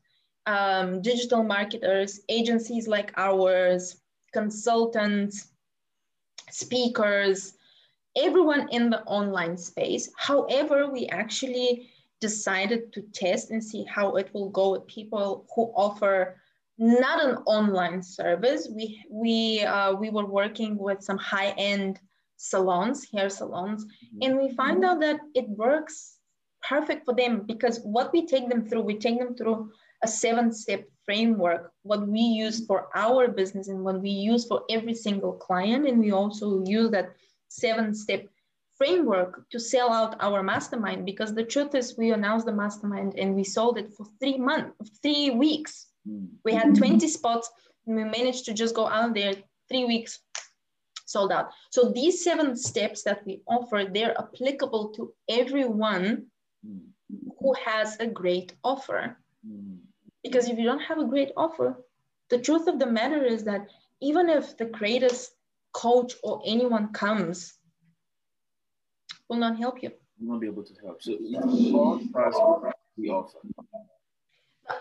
um, 0.46 1.00
digital 1.02 1.42
marketers, 1.42 2.20
agencies 2.28 2.86
like 2.86 3.12
ours, 3.16 3.96
consultants, 4.32 5.48
speakers, 6.50 7.54
everyone 8.16 8.68
in 8.70 8.90
the 8.90 9.02
online 9.04 9.56
space. 9.56 10.10
However, 10.16 10.90
we 10.90 11.06
actually 11.08 11.90
decided 12.20 12.92
to 12.92 13.02
test 13.12 13.50
and 13.50 13.62
see 13.62 13.84
how 13.84 14.16
it 14.16 14.32
will 14.32 14.50
go 14.50 14.72
with 14.72 14.86
people 14.86 15.46
who 15.54 15.72
offer 15.76 16.40
not 16.78 17.22
an 17.22 17.36
online 17.46 18.02
service. 18.02 18.68
We 18.70 19.04
we 19.10 19.62
uh, 19.62 19.94
we 19.94 20.10
were 20.10 20.26
working 20.26 20.76
with 20.76 21.02
some 21.02 21.18
high 21.18 21.54
end 21.56 22.00
salons, 22.36 23.06
hair 23.12 23.28
salons, 23.28 23.84
mm-hmm. 23.84 24.18
and 24.22 24.38
we 24.38 24.54
find 24.54 24.84
out 24.84 25.00
that 25.00 25.20
it 25.34 25.48
works 25.48 26.18
perfect 26.68 27.04
for 27.04 27.14
them 27.14 27.42
because 27.46 27.80
what 27.80 28.12
we 28.12 28.26
take 28.26 28.48
them 28.48 28.66
through, 28.68 28.82
we 28.82 28.98
take 28.98 29.18
them 29.18 29.36
through 29.36 29.70
a 30.02 30.08
seven 30.08 30.52
step 30.52 30.84
framework, 31.04 31.72
what 31.82 32.06
we 32.06 32.20
use 32.20 32.66
for 32.66 32.88
our 32.94 33.28
business 33.28 33.68
and 33.68 33.84
what 33.84 34.00
we 34.00 34.10
use 34.10 34.46
for 34.46 34.62
every 34.70 34.94
single 34.94 35.32
client. 35.32 35.86
And 35.86 35.98
we 36.00 36.12
also 36.12 36.64
use 36.64 36.90
that 36.90 37.14
seven 37.48 37.94
step 37.94 38.26
framework 38.76 39.48
to 39.50 39.60
sell 39.60 39.92
out 39.92 40.16
our 40.20 40.42
mastermind 40.42 41.06
because 41.06 41.34
the 41.34 41.44
truth 41.44 41.74
is 41.74 41.96
we 41.96 42.10
announced 42.10 42.46
the 42.46 42.52
mastermind 42.52 43.14
and 43.16 43.34
we 43.34 43.44
sold 43.44 43.78
it 43.78 43.92
for 43.92 44.06
three 44.18 44.38
months, 44.38 44.98
three 45.02 45.30
weeks 45.30 45.86
we 46.44 46.52
had 46.52 46.66
mm-hmm. 46.66 46.98
20 46.98 47.08
spots 47.08 47.50
and 47.86 47.96
we 47.96 48.04
managed 48.04 48.44
to 48.46 48.54
just 48.54 48.74
go 48.74 48.86
out 48.86 49.14
there 49.14 49.34
three 49.68 49.84
weeks 49.84 50.20
sold 51.06 51.32
out. 51.32 51.50
So 51.70 51.92
these 51.92 52.24
seven 52.24 52.56
steps 52.56 53.02
that 53.04 53.24
we 53.26 53.42
offer, 53.46 53.84
they're 53.92 54.18
applicable 54.18 54.88
to 54.96 55.12
everyone 55.28 56.26
mm-hmm. 56.66 57.28
who 57.38 57.54
has 57.64 57.96
a 58.00 58.06
great 58.06 58.54
offer. 58.64 59.16
Mm-hmm. 59.46 59.76
Because 60.22 60.48
if 60.48 60.58
you 60.58 60.64
don't 60.64 60.80
have 60.80 60.98
a 60.98 61.04
great 61.04 61.32
offer, 61.36 61.76
the 62.30 62.38
truth 62.38 62.66
of 62.66 62.78
the 62.78 62.86
matter 62.86 63.22
is 63.24 63.44
that 63.44 63.68
even 64.00 64.28
if 64.28 64.56
the 64.56 64.64
greatest 64.64 65.32
coach 65.72 66.14
or 66.22 66.42
anyone 66.46 66.92
comes, 66.92 67.54
will 69.28 69.36
not 69.36 69.58
help 69.58 69.82
you. 69.82 69.90
Will 70.20 70.32
not 70.32 70.40
be 70.40 70.46
able 70.46 70.64
to 70.64 70.74
help. 70.82 71.02
So 71.02 71.12
it's 71.20 72.36
all 72.36 72.70
we 72.96 73.10
offer 73.10 73.38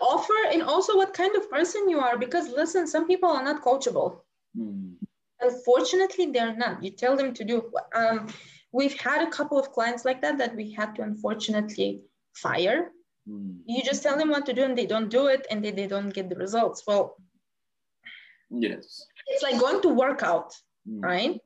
offer 0.04 0.40
and 0.52 0.62
also 0.62 0.96
what 0.96 1.14
kind 1.14 1.36
of 1.36 1.50
person 1.50 1.90
you 1.90 2.00
are 2.00 2.18
because 2.18 2.50
listen 2.50 2.88
some 2.88 3.08
people 3.08 3.30
are 3.30 3.44
not 3.44 3.64
coachable 3.64 4.22
mm. 4.58 4.94
unfortunately 5.42 6.32
they're 6.32 6.56
not 6.56 6.84
you 6.84 6.92
tell 6.92 7.16
them 7.16 7.34
to 7.34 7.44
do 7.44 7.72
um, 7.96 8.28
we've 8.72 9.00
had 9.00 9.26
a 9.28 9.32
couple 9.32 9.60
of 9.60 9.72
clients 9.72 10.06
like 10.06 10.22
that 10.22 10.38
that 10.38 10.56
we 10.56 10.72
had 10.72 10.96
to 10.96 11.02
unfortunately 11.02 12.02
fire 12.34 12.92
mm. 13.30 13.56
you 13.66 13.82
just 13.84 14.04
tell 14.04 14.18
them 14.18 14.30
what 14.30 14.46
to 14.46 14.54
do 14.54 14.64
and 14.64 14.78
they 14.78 14.86
don't 14.86 15.10
do 15.10 15.28
it 15.28 15.48
and 15.50 15.64
they, 15.64 15.72
they 15.72 15.88
don't 15.88 16.14
get 16.14 16.30
the 16.30 16.36
results 16.36 16.84
well 16.88 17.16
yes 18.50 19.08
it's 19.28 19.44
like 19.44 19.60
going 19.60 19.82
to 19.82 19.90
work 19.90 20.24
out 20.24 20.54
mm. 20.88 21.02
right 21.02 21.40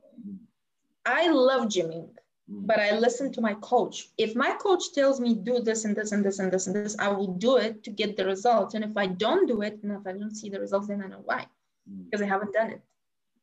I 1.08 1.30
love 1.30 1.70
gymming, 1.70 2.10
mm. 2.10 2.16
But 2.48 2.80
I 2.80 2.98
listen 2.98 3.32
to 3.34 3.42
my 3.42 3.56
coach. 3.56 4.10
If 4.18 4.36
my 4.36 4.54
coach 4.54 4.94
tells 4.94 5.20
me 5.20 5.36
do 5.36 5.60
this 5.60 5.84
and 5.84 5.96
this 5.96 6.14
and 6.14 6.24
this 6.24 6.40
and 6.40 6.52
this 6.52 6.68
and 6.68 6.76
this, 6.76 6.98
I 6.98 7.10
will 7.10 7.34
do 7.34 7.58
it 7.58 7.84
to 7.84 7.92
get 7.92 8.16
the 8.16 8.26
results. 8.26 8.74
And 8.74 8.86
if 8.86 8.96
I 8.96 9.08
don't 9.08 9.48
do 9.48 9.62
it, 9.62 9.80
and 9.84 9.92
if 9.92 10.08
I 10.08 10.14
don't 10.14 10.34
see 10.34 10.50
the 10.50 10.60
results, 10.60 10.88
then 10.88 11.04
I 11.04 11.08
know 11.08 11.22
why, 11.26 11.46
mm. 11.90 12.06
because 12.06 12.22
I 12.22 12.26
haven't 12.26 12.54
done 12.54 12.72
it. 12.72 12.82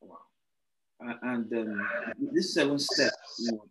Wow. 0.01 0.17
Uh, 1.07 1.13
and 1.21 1.53
um, 1.53 1.87
this 2.33 2.55
seven 2.55 2.79
steps, 2.79 3.35
you 3.39 3.51
know, 3.51 3.65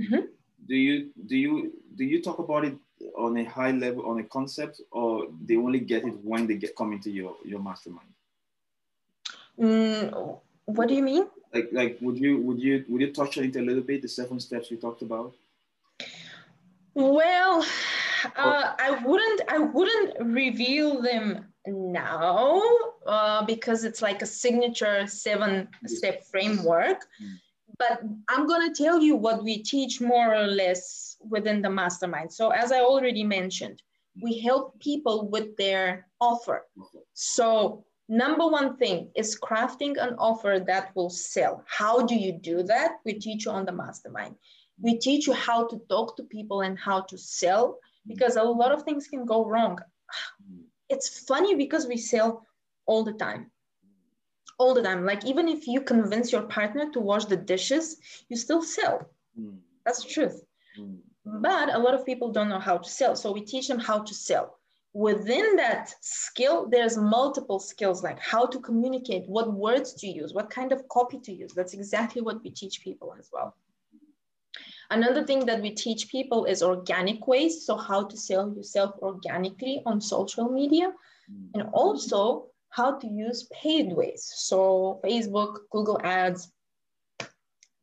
mm-hmm. 0.00 0.26
do 0.68 0.76
you 0.76 1.10
do 1.26 1.36
you 1.36 1.72
do 1.96 2.04
you 2.04 2.22
talk 2.22 2.38
about 2.38 2.64
it 2.64 2.76
on 3.18 3.36
a 3.38 3.44
high 3.44 3.72
level 3.72 4.06
on 4.06 4.20
a 4.20 4.24
concept, 4.24 4.80
or 4.92 5.26
they 5.44 5.56
only 5.56 5.80
get 5.80 6.04
it 6.04 6.14
when 6.22 6.46
they 6.46 6.54
get 6.54 6.76
come 6.76 6.92
into 6.92 7.10
your 7.10 7.34
your 7.44 7.60
mastermind? 7.60 8.08
Mm, 9.58 10.38
what 10.66 10.86
do 10.86 10.94
you 10.94 11.02
mean? 11.02 11.26
Like 11.54 11.68
like 11.72 11.98
would 12.00 12.18
you 12.18 12.38
would 12.38 12.60
you 12.60 12.84
would 12.88 13.00
you 13.00 13.12
touch 13.12 13.38
on 13.38 13.44
it 13.44 13.56
a 13.56 13.62
little 13.62 13.82
bit 13.82 14.02
the 14.02 14.08
seven 14.08 14.40
steps 14.40 14.70
we 14.70 14.76
talked 14.76 15.02
about? 15.02 15.34
Well 16.94 17.64
uh, 18.36 18.72
i 18.78 18.90
wouldn't 19.04 19.40
i 19.48 19.58
wouldn't 19.58 20.14
reveal 20.20 21.00
them 21.00 21.46
now 21.66 22.60
uh, 23.06 23.44
because 23.44 23.84
it's 23.84 24.02
like 24.02 24.22
a 24.22 24.26
signature 24.26 25.06
seven 25.06 25.68
step 25.86 26.24
framework. 26.24 27.06
Mm. 27.22 27.34
but 27.78 28.02
i'm 28.28 28.46
going 28.46 28.72
to 28.72 28.82
tell 28.82 29.00
you 29.00 29.14
what 29.16 29.42
we 29.42 29.62
teach 29.62 30.00
more 30.00 30.34
or 30.34 30.46
less 30.46 31.16
within 31.28 31.60
the 31.60 31.70
mastermind. 31.70 32.32
So 32.32 32.50
as 32.50 32.72
i 32.72 32.80
already 32.80 33.24
mentioned 33.24 33.82
we 34.22 34.40
help 34.40 34.78
people 34.80 35.28
with 35.28 35.56
their 35.56 36.06
offer. 36.20 36.66
So 37.14 37.84
Number 38.10 38.44
one 38.44 38.76
thing 38.76 39.12
is 39.14 39.38
crafting 39.38 39.96
an 39.96 40.16
offer 40.18 40.58
that 40.66 40.90
will 40.96 41.10
sell. 41.10 41.62
How 41.68 42.04
do 42.04 42.16
you 42.16 42.32
do 42.32 42.64
that? 42.64 42.96
We 43.04 43.12
teach 43.12 43.44
you 43.44 43.52
on 43.52 43.64
the 43.64 43.70
mastermind. 43.70 44.34
We 44.82 44.98
teach 44.98 45.28
you 45.28 45.32
how 45.32 45.68
to 45.68 45.80
talk 45.88 46.16
to 46.16 46.24
people 46.24 46.62
and 46.62 46.76
how 46.76 47.02
to 47.02 47.16
sell 47.16 47.78
because 48.08 48.34
a 48.34 48.42
lot 48.42 48.72
of 48.72 48.82
things 48.82 49.06
can 49.06 49.24
go 49.24 49.46
wrong. 49.46 49.78
It's 50.88 51.20
funny 51.20 51.54
because 51.54 51.86
we 51.86 51.96
sell 51.96 52.44
all 52.84 53.04
the 53.04 53.12
time. 53.12 53.52
All 54.58 54.74
the 54.74 54.82
time. 54.82 55.06
Like, 55.06 55.24
even 55.24 55.46
if 55.46 55.68
you 55.68 55.80
convince 55.80 56.32
your 56.32 56.42
partner 56.42 56.90
to 56.90 56.98
wash 56.98 57.26
the 57.26 57.36
dishes, 57.36 57.96
you 58.28 58.36
still 58.36 58.60
sell. 58.60 59.08
Hmm. 59.38 59.58
That's 59.86 60.02
the 60.02 60.10
truth. 60.10 60.42
Hmm. 60.76 60.96
But 61.24 61.72
a 61.72 61.78
lot 61.78 61.94
of 61.94 62.04
people 62.04 62.32
don't 62.32 62.48
know 62.48 62.58
how 62.58 62.78
to 62.78 62.90
sell. 62.90 63.14
So 63.14 63.30
we 63.30 63.42
teach 63.42 63.68
them 63.68 63.78
how 63.78 64.00
to 64.00 64.12
sell 64.12 64.59
within 64.92 65.56
that 65.56 65.94
skill 66.00 66.68
there's 66.68 66.96
multiple 66.96 67.60
skills 67.60 68.02
like 68.02 68.18
how 68.18 68.44
to 68.44 68.58
communicate 68.58 69.22
what 69.28 69.52
words 69.52 69.94
to 69.94 70.08
use 70.08 70.34
what 70.34 70.50
kind 70.50 70.72
of 70.72 70.86
copy 70.88 71.18
to 71.20 71.32
use. 71.32 71.52
That's 71.54 71.74
exactly 71.74 72.22
what 72.22 72.42
we 72.42 72.50
teach 72.50 72.82
people 72.82 73.14
as 73.18 73.30
well. 73.32 73.54
Another 74.90 75.24
thing 75.24 75.46
that 75.46 75.62
we 75.62 75.70
teach 75.70 76.08
people 76.08 76.46
is 76.46 76.64
organic 76.64 77.28
ways. 77.28 77.64
So 77.64 77.76
how 77.76 78.04
to 78.04 78.16
sell 78.16 78.52
yourself 78.52 78.96
organically 79.00 79.82
on 79.86 80.00
social 80.00 80.48
media 80.48 80.92
and 81.54 81.68
also 81.72 82.46
how 82.70 82.98
to 82.98 83.06
use 83.06 83.48
paid 83.52 83.92
ways. 83.92 84.28
So 84.34 85.00
facebook 85.04 85.58
google 85.70 86.00
ads 86.02 86.50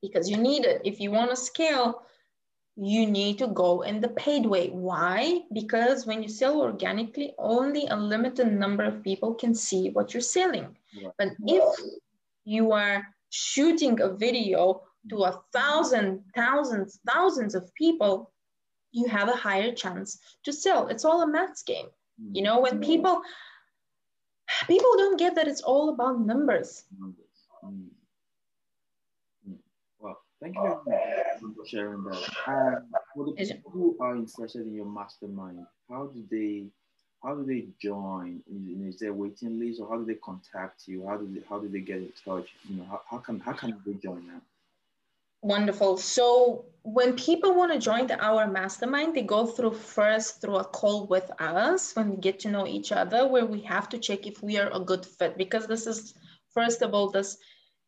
because 0.02 0.30
you 0.30 0.38
need 0.38 0.65
it. 0.65 0.82
If 0.84 1.00
you 1.00 1.12
want 1.12 1.30
to 1.30 1.38
scale 1.38 2.02
you 2.78 3.08
need 3.08 3.40
to 3.40 3.48
go 3.48 3.82
in 3.82 4.00
the 4.00 4.10
paid 4.10 4.46
way. 4.46 4.70
Why? 4.70 5.42
Because 5.52 6.06
when 6.06 6.22
you 6.22 6.30
sell 6.30 6.62
organically, 6.62 7.34
only 7.40 7.88
a 7.88 7.96
limited 7.96 8.52
number 8.52 8.84
of 8.84 9.04
people 9.04 9.34
can 9.34 9.56
see 9.56 9.90
what 9.90 10.13
you're 10.13 10.22
selling. 10.22 10.78
Yeah. 10.94 11.10
But 11.18 11.30
if 11.46 11.80
you 12.46 12.72
are 12.72 13.04
shooting 13.30 14.00
a 14.00 14.13
video 14.13 14.84
to 15.10 15.24
a 15.24 15.42
thousand, 15.54 16.24
thousands, 16.36 17.00
thousands 17.08 17.56
of 17.56 17.74
people, 17.74 18.32
you 18.92 19.08
have 19.08 19.28
a 19.28 19.36
higher 19.36 19.72
chance 19.74 20.20
to 20.44 20.54
sell. 20.54 20.88
It's 20.88 21.04
all 21.04 21.24
a 21.24 21.28
maths 21.28 21.63
game. 21.63 21.88
You 22.32 22.42
know, 22.42 22.60
when 22.60 22.80
people 22.80 23.22
people 24.68 24.92
don't 24.98 25.20
get 25.20 25.36
that 25.36 25.48
it's 25.48 25.62
all 25.62 25.90
about 25.90 26.20
numbers. 26.20 26.84
numbers. 26.98 27.26
Mm. 27.63 27.90
Thank 30.41 30.56
you 30.56 30.80
very 30.86 31.41
much 31.41 31.56
for 31.56 31.65
sharing 31.67 32.04
that. 32.04 32.30
Um, 32.47 32.86
for 33.15 33.26
the 33.26 33.32
people 33.32 33.71
who 33.71 33.97
are 34.00 34.15
interested 34.15 34.67
in 34.67 34.73
your 34.73 34.86
mastermind, 34.86 35.65
how 35.89 36.08
do 36.08 36.23
they 36.30 36.67
how 37.23 37.36
do 37.36 37.43
they 37.43 37.67
join? 37.82 38.41
Is 38.88 39.00
there 39.00 39.10
a 39.10 39.13
waiting 39.13 39.60
list 39.60 39.82
or 39.82 39.89
how 39.89 39.97
do 39.97 40.06
they 40.06 40.15
contact 40.15 40.88
you? 40.88 41.08
How 41.08 41.17
do 41.17 41.28
they 41.34 41.41
how 41.50 41.60
do 41.60 41.67
they 41.67 41.80
get 41.80 41.97
in 41.97 42.13
touch? 42.23 42.47
You 42.69 42.78
know, 42.78 42.86
how, 42.86 43.02
how 43.10 43.17
can 43.17 43.39
how 43.39 43.54
can 43.54 43.82
they 43.86 43.93
join 43.93 44.28
that? 44.28 44.41
Wonderful. 45.41 45.97
So 45.97 46.65
when 46.84 47.15
people 47.15 47.56
want 47.56 47.71
to 47.71 47.80
join 47.80 48.08
the 48.08 48.23
our 48.23 48.47
mastermind, 48.47 49.15
they 49.15 49.23
go 49.23 49.45
through 49.47 49.73
first 49.73 50.41
through 50.41 50.58
a 50.58 50.63
call 50.63 51.08
with 51.08 51.30
us 51.39 51.95
when 51.95 52.12
we 52.12 52.17
get 52.17 52.39
to 52.41 52.50
know 52.50 52.67
each 52.67 52.91
other, 52.91 53.28
where 53.28 53.45
we 53.45 53.62
have 53.62 53.89
to 53.89 53.97
check 53.97 54.28
if 54.28 54.43
we 54.43 54.60
are 54.60 54.69
a 54.71 54.80
good 54.80 55.06
fit 55.06 55.38
because 55.38 55.65
this 55.65 55.88
is 55.88 56.13
first 56.54 56.82
of 56.84 56.93
all 56.93 57.10
this 57.10 57.38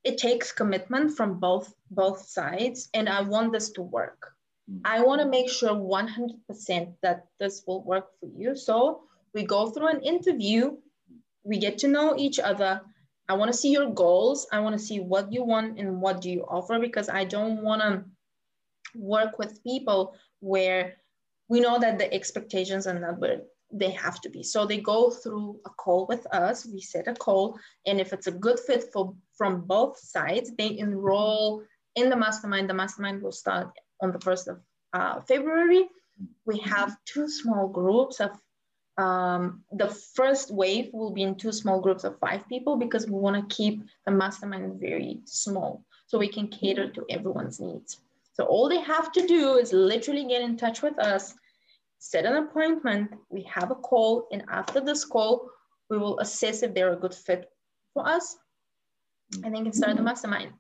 it 0.04 0.18
takes 0.18 0.52
commitment 0.52 1.16
from 1.16 1.40
both 1.40 1.74
both 1.92 2.22
sides 2.26 2.90
and 2.94 3.10
i 3.10 3.22
want 3.22 3.52
this 3.52 3.72
to 3.72 3.82
work. 3.82 4.34
Mm. 4.72 4.82
i 4.86 5.02
want 5.02 5.22
to 5.22 5.28
make 5.28 5.50
sure 5.50 5.72
100% 5.72 6.94
that 7.02 7.26
this 7.40 7.64
will 7.68 7.84
work 7.84 8.08
for 8.20 8.30
you. 8.36 8.56
So 8.56 9.04
we 9.34 9.44
go 9.44 9.70
through 9.70 9.88
an 9.88 10.02
interview 10.02 10.78
we 11.44 11.58
get 11.58 11.78
to 11.80 11.88
know 11.88 12.16
each 12.18 12.40
other. 12.40 12.82
I 13.28 13.34
want 13.34 13.52
to 13.52 13.58
see 13.58 13.72
your 13.72 13.90
goals. 13.90 14.48
I 14.52 14.60
want 14.60 14.78
to 14.78 14.86
see 14.86 15.00
what 15.00 15.32
you 15.32 15.44
want 15.44 15.80
and 15.80 16.02
what 16.02 16.22
do 16.22 16.30
you 16.30 16.44
offer 16.44 16.80
because 16.80 17.10
i 17.10 17.24
don't 17.24 17.62
want 17.62 17.82
to 17.82 18.04
work 18.96 19.38
with 19.38 19.64
people 19.64 20.16
where 20.40 20.96
we 21.48 21.60
know 21.60 21.80
that 21.80 21.98
the 21.98 22.12
expectations 22.14 22.88
are 22.88 23.00
not 23.00 23.20
they 23.72 23.92
have 23.92 24.20
to 24.22 24.30
be. 24.30 24.44
So 24.44 24.66
they 24.66 24.78
go 24.78 25.10
through 25.10 25.60
a 25.66 25.70
call 25.70 26.06
with 26.08 26.26
us. 26.34 26.66
We 26.66 26.82
set 26.82 27.08
a 27.08 27.14
call, 27.14 27.60
and 27.86 28.00
if 28.00 28.14
it's 28.14 28.28
a 28.28 28.32
good 28.32 28.60
fit 28.60 28.92
for 28.92 29.14
from 29.38 29.62
both 29.62 29.98
sides, 30.00 30.52
they 30.58 30.78
enroll 30.78 31.64
in 31.96 32.10
the 32.10 32.16
mastermind. 32.16 32.70
The 32.70 32.74
mastermind 32.74 33.22
will 33.22 33.32
start 33.32 33.72
on 34.02 34.12
the 34.12 34.20
first 34.20 34.48
of 34.48 34.60
uh, 34.94 35.22
February. 35.22 35.88
We 36.46 36.60
have 36.60 36.98
two 37.06 37.30
small 37.30 37.68
groups 37.68 38.20
of. 38.20 38.32
Um, 38.98 39.64
the 39.72 39.88
first 39.88 40.52
wave 40.54 40.90
will 40.92 41.12
be 41.12 41.24
in 41.24 41.36
two 41.36 41.54
small 41.54 41.80
groups 41.80 42.04
of 42.04 42.20
five 42.20 42.46
people 42.50 42.76
because 42.76 43.08
we 43.08 43.18
want 43.18 43.38
to 43.38 43.56
keep 43.56 43.82
the 44.06 44.12
mastermind 44.12 44.78
very 44.78 45.22
small 45.24 45.86
so 46.08 46.18
we 46.18 46.28
can 46.28 46.50
cater 46.50 46.90
to 46.90 47.06
everyone's 47.10 47.62
needs. 47.62 48.02
So 48.34 48.44
all 48.44 48.68
they 48.68 48.82
have 48.82 49.14
to 49.14 49.26
do 49.26 49.56
is 49.56 49.72
literally 49.72 50.26
get 50.26 50.42
in 50.42 50.58
touch 50.58 50.82
with 50.82 51.00
us 51.00 51.34
set 52.00 52.26
an 52.26 52.36
appointment, 52.44 53.12
we 53.30 53.44
have 53.44 53.72
a 53.72 53.76
call, 53.76 54.28
and 54.32 54.44
after 54.50 54.80
this 54.82 55.06
call, 55.06 55.50
we 55.90 55.98
will 55.98 56.18
assess 56.20 56.64
if 56.64 56.74
they're 56.74 56.94
a 56.94 56.96
good 56.96 57.14
fit 57.14 57.52
for 57.94 58.08
us, 58.08 58.38
and 59.44 59.54
then 59.54 59.64
can 59.64 59.74
start 59.74 59.96
the 59.98 60.02
mastermind. 60.02 60.52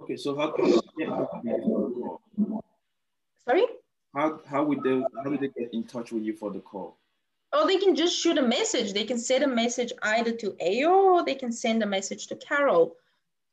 Okay, 0.00 0.16
so 0.16 0.36
how 0.36 0.54
Sorry? 3.46 3.66
How, 4.14 4.40
how 4.46 4.64
would 4.64 4.82
they 4.82 5.02
how 5.22 5.30
do 5.30 5.36
they 5.36 5.48
get 5.48 5.72
in 5.72 5.84
touch 5.84 6.12
with 6.12 6.22
you 6.22 6.34
for 6.34 6.50
the 6.50 6.60
call? 6.60 6.98
Oh, 7.52 7.66
they 7.66 7.78
can 7.78 7.96
just 7.96 8.16
shoot 8.16 8.38
a 8.38 8.42
message. 8.42 8.92
They 8.92 9.04
can 9.04 9.18
send 9.18 9.44
a 9.44 9.48
message 9.48 9.92
either 10.02 10.32
to 10.32 10.50
Ayo 10.62 10.90
or 10.90 11.24
they 11.24 11.34
can 11.34 11.50
send 11.52 11.82
a 11.82 11.86
message 11.86 12.28
to 12.28 12.36
Carol. 12.36 12.94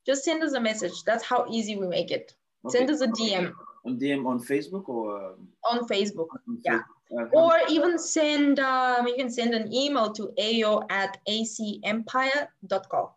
Just 0.06 0.24
send 0.24 0.44
us 0.44 0.54
a 0.54 0.60
message. 0.60 1.04
That's 1.04 1.24
how 1.24 1.48
easy 1.50 1.76
we 1.76 1.88
make 1.88 2.12
it. 2.12 2.36
Okay. 2.66 2.78
Send 2.78 2.92
us 2.92 3.02
a 3.02 3.08
DM. 3.08 3.54
On 3.86 4.00
DM 4.00 4.26
on 4.26 4.40
Facebook 4.40 4.88
or? 4.88 5.32
Um... 5.32 5.48
On 5.70 5.88
Facebook, 5.88 6.28
on 6.32 6.60
yeah. 6.64 6.82
Uh-huh. 7.12 7.30
Or 7.34 7.54
even 7.70 7.98
send, 7.98 8.60
um, 8.60 9.08
you 9.08 9.16
can 9.16 9.30
send 9.30 9.54
an 9.54 9.74
email 9.74 10.12
to 10.12 10.34
ayo 10.40 10.86
at 10.90 11.18
acempire.com. 11.28 13.08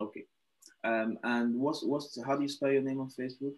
Okay. 0.00 0.24
Um, 0.84 1.18
and 1.24 1.54
what's, 1.54 1.82
what's, 1.82 2.18
how 2.24 2.36
do 2.36 2.42
you 2.42 2.48
spell 2.48 2.70
your 2.70 2.82
name 2.82 3.00
on 3.00 3.08
Facebook? 3.08 3.54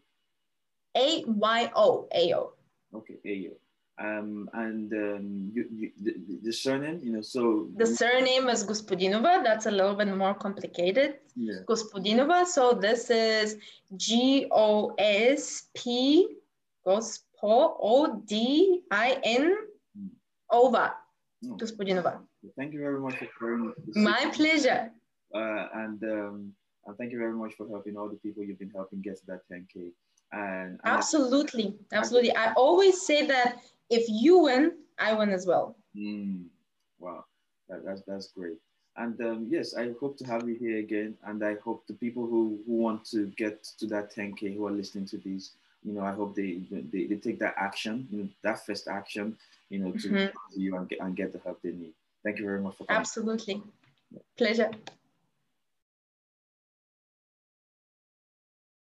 A-Y-O, 0.96 2.08
Ayo. 2.16 2.50
Okay, 2.94 3.18
Ayo. 3.26 3.52
Um, 3.98 4.48
and 4.54 4.92
um, 4.92 5.50
you, 5.52 5.66
you, 5.70 5.90
the, 6.00 6.14
the, 6.42 6.52
surname, 6.52 7.00
you 7.02 7.12
know, 7.12 7.20
so. 7.20 7.68
The 7.76 7.84
surname 7.86 8.48
is 8.48 8.64
Gospodinova. 8.64 9.44
That's 9.44 9.66
a 9.66 9.70
little 9.70 9.94
bit 9.94 10.08
more 10.16 10.32
complicated. 10.32 11.18
Yeah. 11.36 11.60
Gospodinova. 11.68 12.46
So 12.46 12.72
this 12.72 13.10
is 13.10 13.58
G-O-S-P, 13.96 14.96
Gospo, 16.86 17.76
O-D-I-N 17.82 19.56
over 20.50 20.92
oh. 21.48 21.56
to. 21.56 22.20
Thank 22.56 22.72
you 22.72 22.80
very 22.80 23.00
much 23.00 23.16
for 23.16 23.28
sharing. 23.38 23.72
My 23.94 24.30
pleasure. 24.32 24.90
Uh, 25.34 25.66
and 25.74 26.02
um, 26.04 26.52
and 26.86 26.96
thank 26.96 27.12
you 27.12 27.18
very 27.18 27.34
much 27.34 27.54
for 27.54 27.68
helping 27.68 27.96
all 27.96 28.08
the 28.08 28.16
people 28.16 28.42
you've 28.42 28.58
been 28.58 28.70
helping 28.70 29.00
get 29.00 29.18
to 29.20 29.26
that 29.26 29.42
10K. 29.50 29.92
And, 30.32 30.70
and 30.70 30.80
absolutely, 30.84 31.76
absolutely. 31.92 32.34
I 32.36 32.52
always 32.52 33.02
say 33.02 33.26
that 33.26 33.60
if 33.90 34.04
you 34.08 34.38
win, 34.38 34.72
I 34.98 35.12
win 35.12 35.30
as 35.30 35.46
well. 35.46 35.76
Mm, 35.96 36.44
wow, 36.98 37.24
that, 37.68 37.84
that's 37.84 38.02
that's 38.06 38.28
great. 38.28 38.58
And 38.96 39.20
um, 39.20 39.46
yes, 39.48 39.74
I 39.74 39.92
hope 40.00 40.16
to 40.18 40.24
have 40.24 40.48
you 40.48 40.54
here 40.54 40.78
again. 40.78 41.16
And 41.24 41.44
I 41.44 41.56
hope 41.64 41.86
the 41.86 41.94
people 41.94 42.26
who, 42.26 42.58
who 42.66 42.74
want 42.74 43.04
to 43.06 43.26
get 43.36 43.64
to 43.78 43.86
that 43.86 44.14
10K 44.14 44.56
who 44.56 44.66
are 44.66 44.72
listening 44.72 45.06
to 45.06 45.18
these, 45.18 45.52
you 45.84 45.92
know, 45.92 46.02
I 46.02 46.12
hope 46.12 46.34
they, 46.34 46.60
they, 46.70 47.06
they 47.06 47.16
take 47.16 47.38
that 47.38 47.54
action, 47.56 48.06
you 48.10 48.18
know, 48.18 48.28
that 48.42 48.66
first 48.66 48.88
action, 48.88 49.36
you 49.70 49.78
know, 49.78 49.92
to 49.92 50.08
mm-hmm. 50.08 50.60
you 50.60 50.76
and 50.76 50.88
get, 50.88 51.00
and 51.00 51.16
get 51.16 51.32
the 51.32 51.38
help 51.38 51.62
they 51.62 51.70
need. 51.70 51.94
Thank 52.24 52.38
you 52.38 52.44
very 52.44 52.60
much 52.60 52.76
for 52.76 52.84
coming. 52.84 53.00
Absolutely. 53.00 53.62
Pleasure. 54.36 54.70